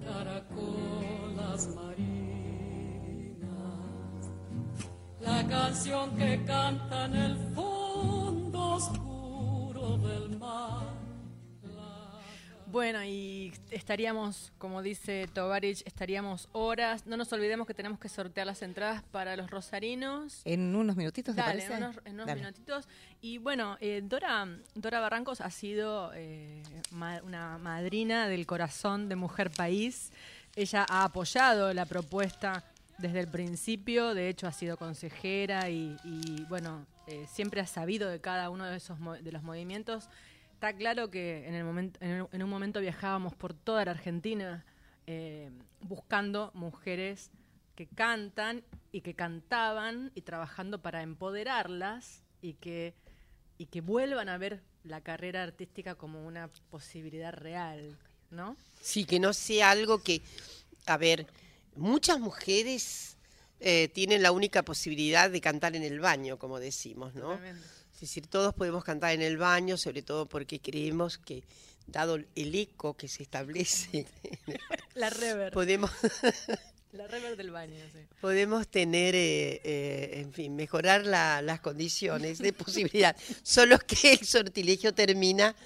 caracolas 0.05 1.68
marinas. 1.75 3.49
La 5.21 5.49
canción 5.49 6.14
que 6.16 6.44
canta 6.44 7.07
en 7.07 7.16
el 7.16 7.37
fondo 7.55 8.75
oscuro 8.75 9.97
del 9.97 10.38
mar. 10.38 10.78
Bueno, 12.71 13.03
y 13.03 13.51
estaríamos, 13.71 14.53
como 14.59 14.83
dice 14.83 15.27
Tovarich, 15.33 15.83
estaríamos 15.87 16.49
horas. 16.53 17.07
No 17.07 17.17
nos 17.17 17.33
olvidemos 17.33 17.67
que 17.67 17.73
tenemos 17.73 17.99
que 17.99 18.11
sortear 18.11 18.47
las 18.47 18.61
entradas 18.61 19.03
para 19.11 19.37
los 19.37 19.51
rosarinos. 19.51 20.43
En 20.45 20.77
unos 20.77 20.95
minutitos, 20.95 21.35
¿te 21.35 21.41
Dale, 21.41 21.63
parece? 21.63 21.73
en 21.73 21.83
unos, 21.83 21.97
en 22.05 22.15
unos 22.15 22.27
Dale. 22.27 22.41
minutitos. 22.41 22.87
Y 23.23 23.39
bueno, 23.39 23.79
eh, 23.81 24.03
Dora, 24.05 24.47
Dora 24.75 25.01
Barrancos 25.01 25.41
ha 25.41 25.51
sido 25.51 26.13
eh, 26.15 26.63
ma- 26.91 27.23
una 27.25 27.57
madrina 27.57 28.29
del 28.29 28.45
corazón 28.45 29.09
de 29.09 29.17
Mujer 29.17 29.51
País. 29.51 30.13
Ella 30.55 30.85
ha 30.91 31.05
apoyado 31.05 31.73
la 31.73 31.87
propuesta 31.87 32.65
desde 32.99 33.21
el 33.21 33.29
principio, 33.29 34.13
de 34.13 34.29
hecho 34.29 34.47
ha 34.47 34.53
sido 34.53 34.77
consejera 34.77 35.71
y, 35.71 35.97
y, 36.05 36.45
bueno, 36.51 36.85
eh, 37.07 37.27
siempre 37.33 37.63
ha 37.63 37.67
sabido 37.67 38.11
de 38.11 38.21
cada 38.21 38.51
uno 38.51 38.67
de 38.67 38.77
esos 38.77 38.99
mo- 38.99 39.15
de 39.15 39.33
los 39.33 39.43
movimientos. 39.43 40.11
Está 40.59 40.73
claro 40.73 41.09
que 41.09 41.47
en, 41.47 41.55
el 41.55 41.62
momento, 41.62 42.01
en, 42.03 42.11
el- 42.11 42.27
en 42.33 42.42
un 42.42 42.51
momento 42.51 42.81
viajábamos 42.81 43.33
por 43.37 43.55
toda 43.55 43.85
la 43.85 43.92
Argentina 43.92 44.64
eh, 45.07 45.53
buscando 45.83 46.51
mujeres 46.53 47.31
que 47.77 47.87
cantan 47.87 48.64
y 48.90 49.03
que 49.03 49.14
cantaban 49.14 50.11
y 50.16 50.23
trabajando 50.23 50.83
para 50.83 51.03
empoderarlas 51.03 52.25
y 52.42 52.55
que, 52.55 52.92
y 53.57 53.66
que 53.66 53.81
vuelvan 53.83 54.29
a 54.29 54.37
ver 54.37 54.61
la 54.83 55.01
carrera 55.01 55.44
artística 55.44 55.94
como 55.94 56.27
una 56.27 56.49
posibilidad 56.71 57.33
real, 57.33 57.97
¿no? 58.33 58.57
Sí, 58.83 59.05
que 59.05 59.21
no 59.21 59.33
sea 59.35 59.71
algo 59.71 60.03
que, 60.03 60.23
a 60.87 60.97
ver, 60.97 61.29
muchas 61.77 62.18
mujeres 62.18 63.16
eh, 63.61 63.87
tienen 63.94 64.25
la 64.25 64.33
única 64.33 64.64
posibilidad 64.64 65.31
de 65.31 65.40
cantar 65.40 65.77
en 65.77 65.85
el 65.85 66.01
baño, 66.01 66.37
como 66.37 66.59
decimos, 66.59 67.14
¿no? 67.14 67.21
Totalmente. 67.29 67.64
Es 67.99 68.03
decir, 68.03 68.29
todos 68.29 68.55
podemos 68.55 68.85
cantar 68.85 69.13
en 69.13 69.23
el 69.23 69.39
baño, 69.39 69.77
sobre 69.77 70.03
todo 70.03 70.27
porque 70.27 70.61
creemos 70.61 71.19
que, 71.19 71.43
dado 71.89 72.15
el 72.15 72.55
eco 72.55 72.95
que 72.97 73.09
se 73.09 73.25
establece, 73.25 74.07
La 74.95 75.11
rever, 75.11 75.53
podemos, 75.53 75.91
la 76.93 77.09
rever 77.09 77.37
del 77.37 77.51
baño, 77.51 77.75
sí. 77.93 77.99
podemos 78.21 78.69
tener, 78.69 79.17
eh, 79.17 79.61
eh, 79.65 80.11
en 80.21 80.33
fin, 80.33 80.55
mejorar 80.55 81.05
la- 81.07 81.43
las 81.43 81.59
condiciones 81.61 82.39
de 82.39 82.53
posibilidad. 82.53 83.17
Solo 83.43 83.79
que 83.81 84.13
el 84.13 84.25
sortilegio 84.25 84.95
termina 84.95 85.57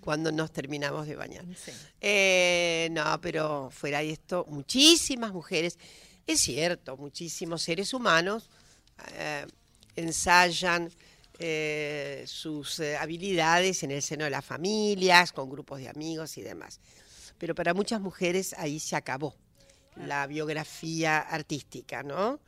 cuando 0.00 0.32
nos 0.32 0.50
terminamos 0.50 1.06
de 1.06 1.14
bañar. 1.14 1.44
Sí. 1.62 1.72
Eh, 2.00 2.88
no, 2.92 3.20
pero 3.20 3.68
fuera 3.70 3.98
de 3.98 4.12
esto, 4.12 4.46
muchísimas 4.48 5.32
mujeres 5.32 5.78
Es 6.26 6.40
cierto, 6.40 6.96
muchísimos 6.96 7.60
seres 7.62 7.92
humanos 7.92 8.48
ensayan 9.96 10.90
eh, 11.42 12.24
sus 12.26 12.80
eh, 12.80 12.96
habilidades 12.96 13.82
en 13.82 13.90
el 13.90 14.02
seno 14.02 14.24
de 14.24 14.30
las 14.30 14.44
familias, 14.44 15.32
con 15.32 15.50
grupos 15.50 15.80
de 15.80 15.88
amigos 15.88 16.38
y 16.38 16.42
demás. 16.42 16.80
Pero 17.38 17.54
para 17.54 17.74
muchas 17.74 18.00
mujeres 18.00 18.54
ahí 18.58 18.78
se 18.78 18.96
acabó 18.96 19.34
la 19.96 20.26
biografía 20.26 21.18
artística, 21.18 22.02
¿no? 22.02 22.40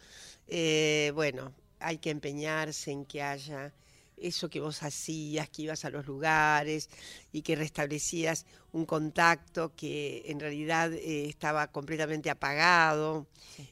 Eh, 0.47 1.13
bueno, 1.15 1.53
hay 1.81 1.99
que 1.99 2.11
empeñarse 2.11 2.91
en 2.91 3.05
que 3.05 3.23
haya 3.23 3.73
eso 4.17 4.49
que 4.49 4.61
vos 4.61 4.83
hacías, 4.83 5.49
que 5.49 5.63
ibas 5.63 5.85
a 5.85 5.91
los 5.91 6.07
lugares 6.07 6.89
y 7.33 7.43
que 7.43 7.57
restablecías 7.57 8.47
un 8.73 8.87
contacto 8.87 9.75
que 9.75 10.23
en 10.27 10.41
realidad 10.41 10.93
eh, 10.93 11.29
estaba 11.29 11.67
completamente 11.69 12.31
apagado 12.31 13.27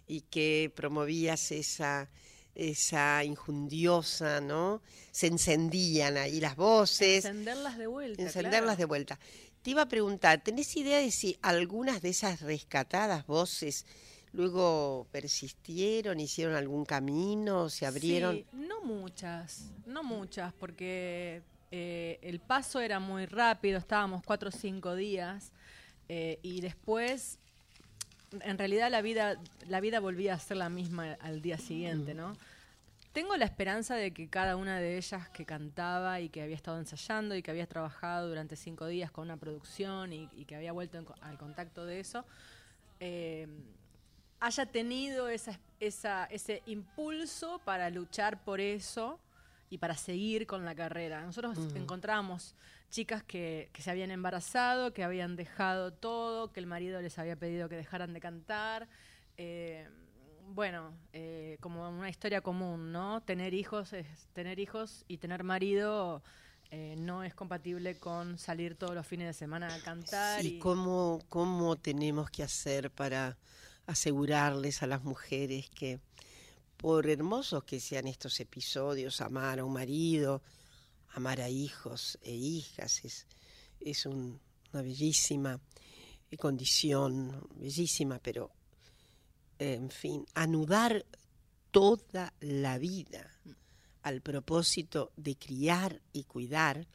y 0.07 0.23
que 0.23 0.73
promovías 0.75 1.53
esa, 1.53 2.11
esa 2.55 3.25
injundiosa, 3.25 4.41
¿no? 4.41 4.83
Se 5.11 5.27
encendían 5.27 6.17
ahí 6.17 6.41
las 6.41 6.57
voces. 6.57 7.25
Encenderlas 7.25 7.79
de 7.79 7.87
vuelta. 7.87 8.23
Encenderlas 8.23 8.63
claro. 8.63 8.77
de 8.77 8.85
vuelta. 8.85 9.19
Te 9.63 9.71
iba 9.71 9.83
a 9.83 9.89
preguntar, 9.89 10.43
¿tenés 10.43 10.77
idea 10.77 10.99
de 10.99 11.11
si 11.11 11.39
algunas 11.41 12.03
de 12.03 12.11
esas 12.11 12.41
rescatadas 12.41 13.27
voces 13.27 13.87
luego 14.33 15.07
persistieron, 15.13 16.19
hicieron 16.21 16.57
algún 16.57 16.85
camino, 16.85 17.69
se 17.69 17.87
abrieron? 17.87 18.37
Sí, 18.37 18.47
no 18.53 18.83
muchas, 18.83 19.71
no 19.87 20.03
muchas, 20.03 20.53
porque 20.55 21.43
eh, 21.71 22.19
el 22.23 22.41
paso 22.41 22.81
era 22.81 22.99
muy 22.99 23.27
rápido, 23.27 23.79
estábamos 23.79 24.23
cuatro 24.25 24.49
o 24.49 24.53
cinco 24.53 24.95
días 24.95 25.53
eh, 26.09 26.39
y 26.43 26.61
después, 26.61 27.39
en 28.41 28.59
realidad 28.59 28.91
la 28.91 29.03
vida, 29.03 29.37
la 29.69 29.81
vida 29.81 30.01
volvía 30.01 30.35
a 30.35 30.39
ser 30.39 30.57
la 30.57 30.69
misma 30.69 31.17
al 31.21 31.43
día 31.43 31.59
siguiente, 31.59 32.15
¿no? 32.15 32.35
Tengo 33.13 33.37
la 33.37 33.45
esperanza 33.45 33.95
de 33.95 34.13
que 34.13 34.29
cada 34.29 34.57
una 34.57 34.79
de 34.79 34.97
ellas 34.97 35.29
que 35.31 35.45
cantaba 35.45 36.21
y 36.21 36.31
que 36.31 36.41
había 36.43 36.57
estado 36.57 36.79
ensayando 36.79 37.35
y 37.37 37.43
que 37.43 37.51
había 37.51 37.67
trabajado 37.67 38.29
durante 38.29 38.57
cinco 38.57 38.87
días 38.87 39.11
con 39.11 39.25
una 39.25 39.37
producción 39.37 40.13
y, 40.15 40.31
y 40.35 40.47
que 40.47 40.57
había 40.57 40.73
vuelto 40.73 40.97
en 40.99 41.07
al 41.21 41.37
contacto 41.37 41.85
de 41.85 42.01
eso, 42.01 42.25
eh, 43.01 43.47
haya 44.41 44.65
tenido 44.67 45.29
esa, 45.29 45.59
esa- 45.79 46.25
ese 46.27 46.63
impulso 46.67 47.61
para 47.65 47.91
luchar 47.91 48.43
por 48.45 48.61
eso 48.61 49.19
y 49.73 49.79
para 49.79 49.97
seguir 49.97 50.47
con 50.47 50.67
la 50.67 50.75
carrera. 50.75 51.23
Nosotros 51.25 51.57
encontrábamos 51.75 52.55
chicas 52.91 53.23
que, 53.23 53.71
que 53.73 53.81
se 53.81 53.91
habían 53.91 54.11
embarazado, 54.11 54.93
que 54.93 55.03
habían 55.03 55.35
dejado 55.35 55.95
todo, 55.95 56.53
que 56.53 56.61
el 56.61 56.67
marido 56.67 57.01
les 57.01 57.19
había 57.19 57.37
pedido 57.37 57.71
que 57.71 57.77
dejaran 57.77 58.13
de 58.13 58.21
cantar. 58.21 58.87
eh, 59.39 59.89
bueno, 60.55 60.93
eh, 61.15 61.57
como 61.61 61.89
una 61.89 62.11
historia 62.11 62.43
común, 62.43 62.93
¿no? 62.93 63.23
Tener 63.23 63.55
hijos 63.55 63.95
es 63.95 64.07
tener 64.35 64.59
hijos 64.59 65.05
y 65.09 65.17
tener 65.17 65.43
marido 65.43 66.23
eh, 66.71 66.95
no 66.99 67.23
es 67.23 67.35
compatible 67.35 67.95
con 67.99 68.37
salir 68.37 68.75
todos 68.75 68.95
los 68.95 69.07
fines 69.07 69.27
de 69.29 69.33
semana 69.33 69.75
a 69.75 69.79
cantar. 69.81 70.45
¿Y 70.45 70.49
y- 70.49 70.59
cómo, 70.59 71.21
cómo 71.31 71.77
tenemos 71.77 72.29
que 72.31 72.43
hacer 72.43 72.91
para 72.91 73.39
asegurarles 73.87 74.83
a 74.83 74.87
las 74.87 75.03
mujeres 75.03 75.71
que, 75.71 75.99
por 76.77 77.09
hermosos 77.09 77.65
que 77.65 77.81
sean 77.81 78.07
estos 78.09 78.41
episodios, 78.41 79.21
amar 79.21 79.61
a 79.61 79.65
un 79.65 79.73
marido, 79.73 80.43
amar 81.11 81.41
a 81.41 81.49
hijos 81.49 82.19
e 82.23 82.33
hijas, 82.33 83.05
es, 83.05 83.27
es 83.81 84.07
un- 84.07 84.41
una 84.73 84.83
bellísima 84.83 85.61
eh, 86.31 86.37
condición, 86.39 87.47
bellísima, 87.57 88.19
pero, 88.19 88.51
eh, 89.59 89.75
en 89.75 89.91
fin, 89.91 90.27
anudar 90.35 91.05
toda 91.71 92.33
la 92.41 92.79
vida 92.79 93.31
al 94.03 94.21
propósito 94.23 95.13
de 95.17 95.37
criar 95.37 96.01
y 96.13 96.25
cuidar 96.25 96.87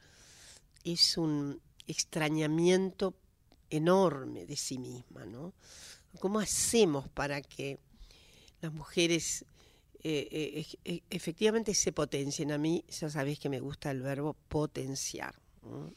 es 0.84 1.16
un 1.16 1.60
extrañamiento 1.86 3.14
enorme 3.70 4.44
de 4.46 4.56
sí 4.56 4.78
misma, 4.78 5.24
¿no? 5.24 5.54
¿Cómo 6.20 6.40
hacemos 6.40 7.08
para 7.08 7.40
que 7.42 7.78
las 8.60 8.72
mujeres 8.72 9.44
eh, 10.02 10.28
eh, 10.30 10.52
ej- 10.60 10.78
e- 10.84 11.02
efectivamente 11.10 11.74
se 11.74 11.92
potencien? 11.92 12.52
A 12.52 12.58
mí, 12.58 12.84
ya 12.88 13.10
sabéis 13.10 13.38
que 13.38 13.48
me 13.48 13.60
gusta 13.60 13.90
el 13.90 14.00
verbo 14.02 14.36
potenciar. 14.48 15.34
¿no? 15.62 15.92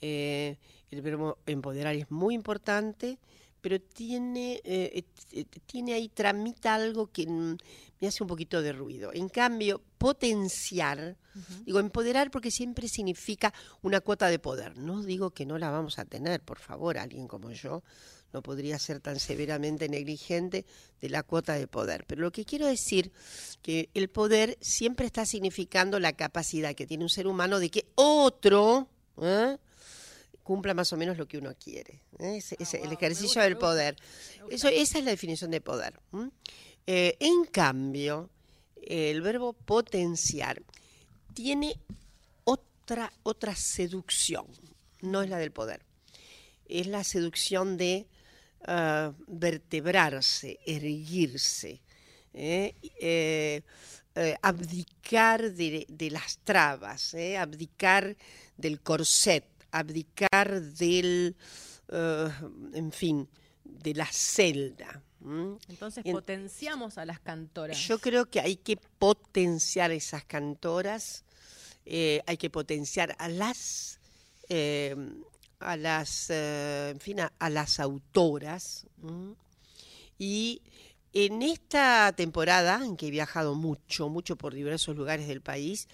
Eh, 0.00 0.58
el 0.90 1.02
verbo 1.02 1.38
empoderar 1.46 1.94
es 1.94 2.10
muy 2.10 2.34
importante, 2.34 3.18
pero 3.60 3.80
tiene, 3.80 4.60
eh, 4.64 5.04
eh, 5.32 5.44
tiene 5.66 5.94
ahí, 5.94 6.08
tramita 6.08 6.74
algo 6.74 7.06
que 7.10 7.26
me 7.26 8.06
hace 8.08 8.22
un 8.22 8.28
poquito 8.28 8.60
de 8.60 8.72
ruido. 8.72 9.10
En 9.14 9.28
cambio, 9.30 9.82
potenciar, 9.96 11.16
digo 11.64 11.80
empoderar 11.80 12.30
porque 12.30 12.50
siempre 12.50 12.88
significa 12.88 13.54
una 13.82 14.00
cuota 14.02 14.28
de 14.28 14.38
poder. 14.38 14.76
No 14.76 15.02
digo 15.02 15.30
que 15.30 15.46
no 15.46 15.58
la 15.58 15.70
vamos 15.70 15.98
a 15.98 16.04
tener, 16.04 16.42
por 16.42 16.58
favor, 16.58 16.98
alguien 16.98 17.26
como 17.26 17.50
yo 17.52 17.82
no 18.34 18.42
podría 18.42 18.78
ser 18.80 19.00
tan 19.00 19.18
severamente 19.20 19.88
negligente 19.88 20.66
de 21.00 21.08
la 21.08 21.22
cuota 21.22 21.54
de 21.54 21.68
poder. 21.68 22.04
Pero 22.06 22.20
lo 22.20 22.32
que 22.32 22.44
quiero 22.44 22.66
decir 22.66 23.12
que 23.62 23.88
el 23.94 24.10
poder 24.10 24.58
siempre 24.60 25.06
está 25.06 25.24
significando 25.24 26.00
la 26.00 26.12
capacidad 26.14 26.74
que 26.74 26.86
tiene 26.86 27.04
un 27.04 27.10
ser 27.10 27.26
humano 27.28 27.60
de 27.60 27.70
que 27.70 27.86
otro 27.94 28.88
¿eh? 29.22 29.56
cumpla 30.42 30.74
más 30.74 30.92
o 30.92 30.96
menos 30.96 31.16
lo 31.16 31.26
que 31.28 31.38
uno 31.38 31.54
quiere. 31.54 32.02
¿eh? 32.18 32.36
Ese- 32.38 32.56
ese- 32.58 32.82
el 32.82 32.92
ejercicio 32.92 33.40
del 33.40 33.56
poder. 33.56 33.96
Eso, 34.50 34.68
esa 34.68 34.98
es 34.98 35.04
la 35.04 35.12
definición 35.12 35.50
de 35.52 35.60
poder. 35.60 35.98
Eh, 36.86 37.16
en 37.20 37.44
cambio, 37.46 38.28
el 38.82 39.22
verbo 39.22 39.52
potenciar 39.54 40.60
tiene 41.32 41.80
otra, 42.42 43.12
otra 43.22 43.54
seducción, 43.54 44.46
no 45.00 45.22
es 45.22 45.30
la 45.30 45.38
del 45.38 45.52
poder. 45.52 45.82
Es 46.66 46.86
la 46.88 47.04
seducción 47.04 47.76
de 47.76 48.06
vertebrarse, 49.26 50.58
erguirse, 50.66 51.80
¿eh? 52.32 52.74
Eh, 53.00 53.62
eh, 54.16 54.36
abdicar 54.42 55.52
de, 55.52 55.86
de 55.88 56.10
las 56.10 56.38
trabas, 56.44 57.14
abdicar 57.38 58.16
del 58.56 58.80
corset, 58.80 59.44
abdicar 59.72 60.62
del, 60.62 61.34
en 62.72 62.92
fin, 62.92 63.28
de 63.64 63.94
la 63.94 64.06
celda. 64.06 65.02
Entonces 65.68 66.04
En- 66.06 66.12
potenciamos 66.12 66.96
a 66.98 67.04
las 67.04 67.18
cantoras. 67.18 67.76
Yo 67.78 67.98
creo 67.98 68.26
que 68.26 68.40
hay 68.40 68.56
que 68.56 68.76
potenciar 68.76 69.90
esas 69.90 70.24
cantoras, 70.24 71.24
hay 71.84 72.36
que 72.38 72.50
potenciar 72.50 73.16
a 73.18 73.28
las, 73.28 73.98
a 75.64 75.76
las, 75.76 76.30
eh, 76.30 76.90
en 76.90 77.00
fin, 77.00 77.20
a, 77.20 77.32
a 77.38 77.50
las 77.50 77.80
autoras. 77.80 78.86
¿m? 79.02 79.34
Y 80.18 80.62
en 81.12 81.42
esta 81.42 82.12
temporada, 82.16 82.84
en 82.84 82.96
que 82.96 83.08
he 83.08 83.10
viajado 83.10 83.54
mucho, 83.54 84.08
mucho 84.08 84.36
por 84.36 84.54
diversos 84.54 84.96
lugares 84.96 85.28
del 85.28 85.40
país, 85.40 85.88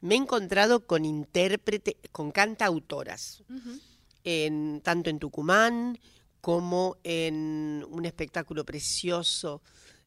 me 0.00 0.14
he 0.14 0.18
encontrado 0.18 0.86
con 0.86 1.04
intérprete, 1.04 1.96
con 2.12 2.30
cantautoras 2.30 3.42
Ujú. 3.48 3.80
en, 4.24 4.80
tanto 4.82 5.10
en 5.10 5.18
Tucumán 5.18 5.98
como 6.40 6.98
en 7.02 7.84
un 7.88 8.04
espectáculo 8.04 8.64
precioso 8.64 9.62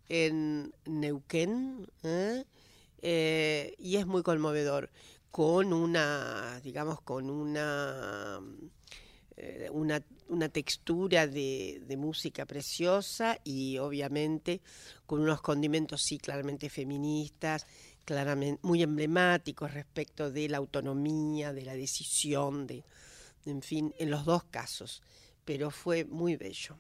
en 0.08 0.74
Neuquén, 0.86 1.88
¿eh? 2.04 2.46
Eh, 3.02 3.76
y 3.78 3.96
es 3.96 4.06
muy 4.06 4.24
conmovedor, 4.24 4.92
con 5.32 5.74
una, 5.74 6.60
digamos, 6.64 7.02
con 7.02 7.30
una, 7.30 8.42
una, 9.72 10.04
una 10.28 10.50
textura 10.50 11.28
de, 11.28 11.82
de 11.86 11.98
música 11.98 12.46
preciosa 12.46 13.40
y 13.44 13.78
obviamente 13.78 14.62
con 15.06 15.22
unos 15.22 15.42
condimentos, 15.42 16.02
sí, 16.02 16.18
claramente 16.18 16.70
feministas, 16.70 17.66
claramente 18.06 18.60
muy 18.64 18.82
emblemáticos 18.82 19.74
respecto 19.74 20.32
de 20.32 20.50
la 20.50 20.58
autonomía, 20.58 21.54
de 21.54 21.64
la 21.64 21.76
decisión, 21.76 22.68
de, 22.68 22.84
en 23.46 23.62
fin, 23.62 23.94
en 23.98 24.10
los 24.10 24.26
dos 24.26 24.44
casos, 24.46 25.02
pero 25.46 25.72
fue 25.72 26.06
muy 26.06 26.36
bello. 26.36 26.78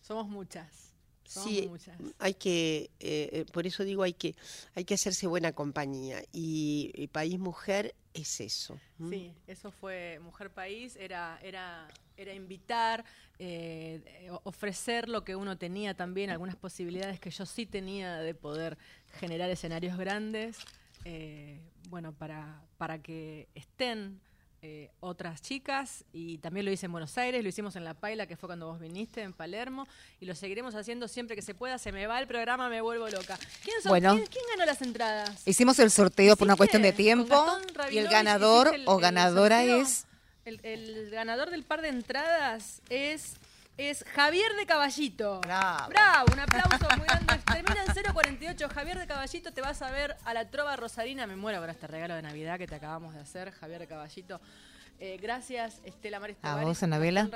Somos 0.00 0.28
muchas. 0.28 0.87
Somos 1.28 1.50
Sí, 1.50 1.68
muchas. 1.68 1.96
hay 2.18 2.34
que, 2.34 2.90
eh, 3.00 3.28
eh, 3.32 3.44
por 3.52 3.66
eso 3.66 3.84
digo, 3.84 4.02
hay 4.02 4.14
que, 4.14 4.34
hay 4.74 4.84
que 4.84 4.94
hacerse 4.94 5.26
buena 5.26 5.52
compañía 5.52 6.22
y, 6.32 6.90
y 6.94 7.06
País 7.08 7.38
Mujer 7.38 7.94
es 8.14 8.40
eso. 8.40 8.78
Sí, 9.10 9.32
eso 9.46 9.70
fue 9.70 10.18
Mujer 10.20 10.50
País, 10.50 10.96
era, 10.96 11.38
era, 11.42 11.86
era 12.16 12.32
invitar, 12.32 13.04
eh, 13.38 14.30
ofrecer 14.44 15.08
lo 15.08 15.22
que 15.22 15.36
uno 15.36 15.58
tenía 15.58 15.94
también, 15.94 16.30
algunas 16.30 16.56
posibilidades 16.56 17.20
que 17.20 17.30
yo 17.30 17.44
sí 17.44 17.66
tenía 17.66 18.16
de 18.20 18.34
poder 18.34 18.78
generar 19.20 19.50
escenarios 19.50 19.98
grandes, 19.98 20.56
eh, 21.04 21.60
bueno, 21.90 22.12
para, 22.14 22.60
para 22.78 23.00
que 23.02 23.48
estén 23.54 24.20
eh, 24.60 24.90
otras 25.00 25.40
chicas 25.40 26.04
y 26.12 26.38
también 26.38 26.66
lo 26.66 26.72
hice 26.72 26.86
en 26.86 26.92
Buenos 26.92 27.16
Aires, 27.16 27.42
lo 27.42 27.48
hicimos 27.48 27.76
en 27.76 27.84
La 27.84 27.94
Paila, 27.94 28.26
que 28.26 28.36
fue 28.36 28.48
cuando 28.48 28.66
vos 28.66 28.80
viniste, 28.80 29.22
en 29.22 29.32
Palermo, 29.32 29.86
y 30.20 30.26
lo 30.26 30.34
seguiremos 30.34 30.74
haciendo 30.74 31.06
siempre 31.06 31.36
que 31.36 31.42
se 31.42 31.54
pueda. 31.54 31.78
Se 31.78 31.92
me 31.92 32.06
va 32.08 32.18
el 32.18 32.26
programa, 32.26 32.68
me 32.68 32.80
vuelvo 32.80 33.08
loca. 33.08 33.38
¿Quién, 33.62 33.80
son- 33.82 33.90
Bueno. 33.90 34.14
quién- 34.14 34.26
quién 34.26 34.44
ganó 34.50 34.66
las 34.66 34.82
entradas? 34.82 35.46
Hicimos 35.46 35.78
el 35.78 35.90
sorteo 35.92 36.36
por 36.36 36.46
una 36.46 36.56
cuestión 36.56 36.82
de 36.82 36.92
tiempo 36.92 37.46
y 37.90 37.98
el 37.98 38.08
ganador 38.08 38.74
el- 38.74 38.82
o 38.88 38.96
el 38.96 39.00
ganadora 39.02 39.58
sorteo. 39.60 39.80
es... 39.82 40.04
El, 40.44 40.60
el 40.64 41.10
ganador 41.10 41.50
del 41.50 41.62
par 41.62 41.82
de 41.82 41.88
entradas 41.88 42.80
es, 42.88 43.34
es 43.78 44.04
Javier 44.14 44.54
de 44.56 44.66
Caballito. 44.66 45.40
Bravo. 45.40 45.88
Bravo, 45.88 46.32
un 46.32 46.40
aplauso 46.40 46.86
muy 46.98 47.06
grande. 47.06 47.38
Termina 47.46 47.84
en 47.84 48.12
048. 48.12 48.68
Javier 48.68 48.98
de 48.98 49.06
Caballito, 49.06 49.52
te 49.52 49.60
vas 49.60 49.80
a 49.82 49.90
ver 49.92 50.16
a 50.24 50.34
la 50.34 50.50
Trova 50.50 50.74
Rosarina. 50.74 51.28
Me 51.28 51.36
muero 51.36 51.60
por 51.60 51.70
este 51.70 51.86
regalo 51.86 52.14
de 52.16 52.22
Navidad 52.22 52.58
que 52.58 52.66
te 52.66 52.74
acabamos 52.74 53.14
de 53.14 53.20
hacer, 53.20 53.52
Javier 53.52 53.78
de 53.78 53.86
Caballito. 53.86 54.40
Eh, 54.98 55.16
gracias, 55.22 55.80
Estela 55.84 56.18
Maris 56.18 56.36
A 56.42 56.60
vos, 56.60 56.82
Anabela. 56.82 57.28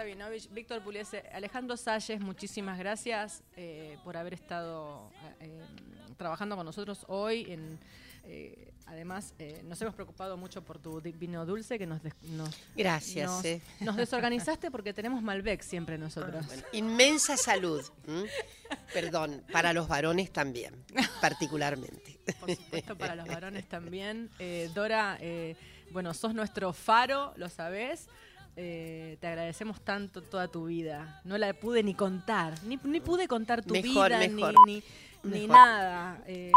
Víctor 0.51 0.82
Puliese, 0.82 1.22
Alejandro 1.32 1.76
Salles, 1.76 2.20
muchísimas 2.20 2.76
gracias 2.76 3.45
eh, 3.57 3.97
por 4.03 4.16
haber 4.16 4.34
estado 4.34 5.12
eh, 5.38 5.62
trabajando 6.16 6.57
con 6.57 6.66
nosotros 6.66 7.05
hoy. 7.07 7.47
En, 7.49 7.78
eh, 8.24 8.72
además, 8.86 9.34
eh, 9.38 9.62
nos 9.64 9.80
hemos 9.82 9.94
preocupado 9.94 10.36
mucho 10.36 10.62
por 10.62 10.78
tu 10.78 11.00
vino 11.00 11.44
dulce 11.46 11.78
que 11.78 11.86
nos, 11.86 12.00
Gracias. 12.76 13.30
nos, 13.30 13.44
eh. 13.44 13.60
nos 13.80 13.96
desorganizaste 13.96 14.70
porque 14.70 14.92
tenemos 14.92 15.22
Malbec 15.22 15.62
siempre 15.62 15.98
nosotros. 15.98 16.46
Bueno, 16.46 16.62
inmensa 16.72 17.36
salud. 17.36 17.82
Perdón, 18.92 19.42
para 19.52 19.72
los 19.72 19.88
varones 19.88 20.32
también, 20.32 20.74
particularmente. 21.20 22.18
Por 22.40 22.54
supuesto, 22.54 22.96
para 22.96 23.14
los 23.14 23.26
varones 23.26 23.68
también. 23.68 24.30
Dora, 24.74 25.18
bueno, 25.90 26.14
sos 26.14 26.34
nuestro 26.34 26.72
faro, 26.72 27.32
lo 27.36 27.48
sabés. 27.48 28.08
Eh, 28.54 29.16
te 29.20 29.26
agradecemos 29.28 29.80
tanto 29.80 30.22
toda 30.22 30.46
tu 30.48 30.66
vida. 30.66 31.20
No 31.24 31.38
la 31.38 31.54
pude 31.54 31.82
ni 31.82 31.94
contar, 31.94 32.54
ni, 32.64 32.78
ni 32.84 33.00
pude 33.00 33.26
contar 33.26 33.64
tu 33.64 33.72
Mejor, 33.72 34.08
vida, 34.10 34.18
mejor. 34.28 34.54
ni, 34.66 34.74
ni, 34.76 34.82
ni 35.22 35.46
nada. 35.46 36.22
Eh, 36.26 36.52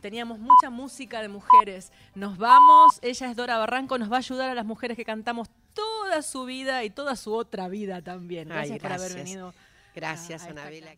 teníamos 0.00 0.38
mucha 0.38 0.70
música 0.70 1.20
de 1.22 1.28
mujeres. 1.28 1.92
Nos 2.14 2.38
vamos, 2.38 2.98
ella 3.02 3.30
es 3.30 3.36
Dora 3.36 3.58
Barranco, 3.58 3.98
nos 3.98 4.10
va 4.10 4.16
a 4.16 4.18
ayudar 4.18 4.50
a 4.50 4.54
las 4.54 4.66
mujeres 4.66 4.96
que 4.96 5.04
cantamos 5.04 5.48
toda 5.74 6.22
su 6.22 6.44
vida 6.44 6.84
y 6.84 6.90
toda 6.90 7.16
su 7.16 7.32
otra 7.32 7.68
vida 7.68 8.02
también. 8.02 8.50
Ay, 8.52 8.70
Gracias 8.70 8.80
por 8.80 8.92
haber 8.92 9.14
venido. 9.14 9.54
Gracias, 9.94 10.44
a 10.44 10.50
Anabela. 10.50 10.94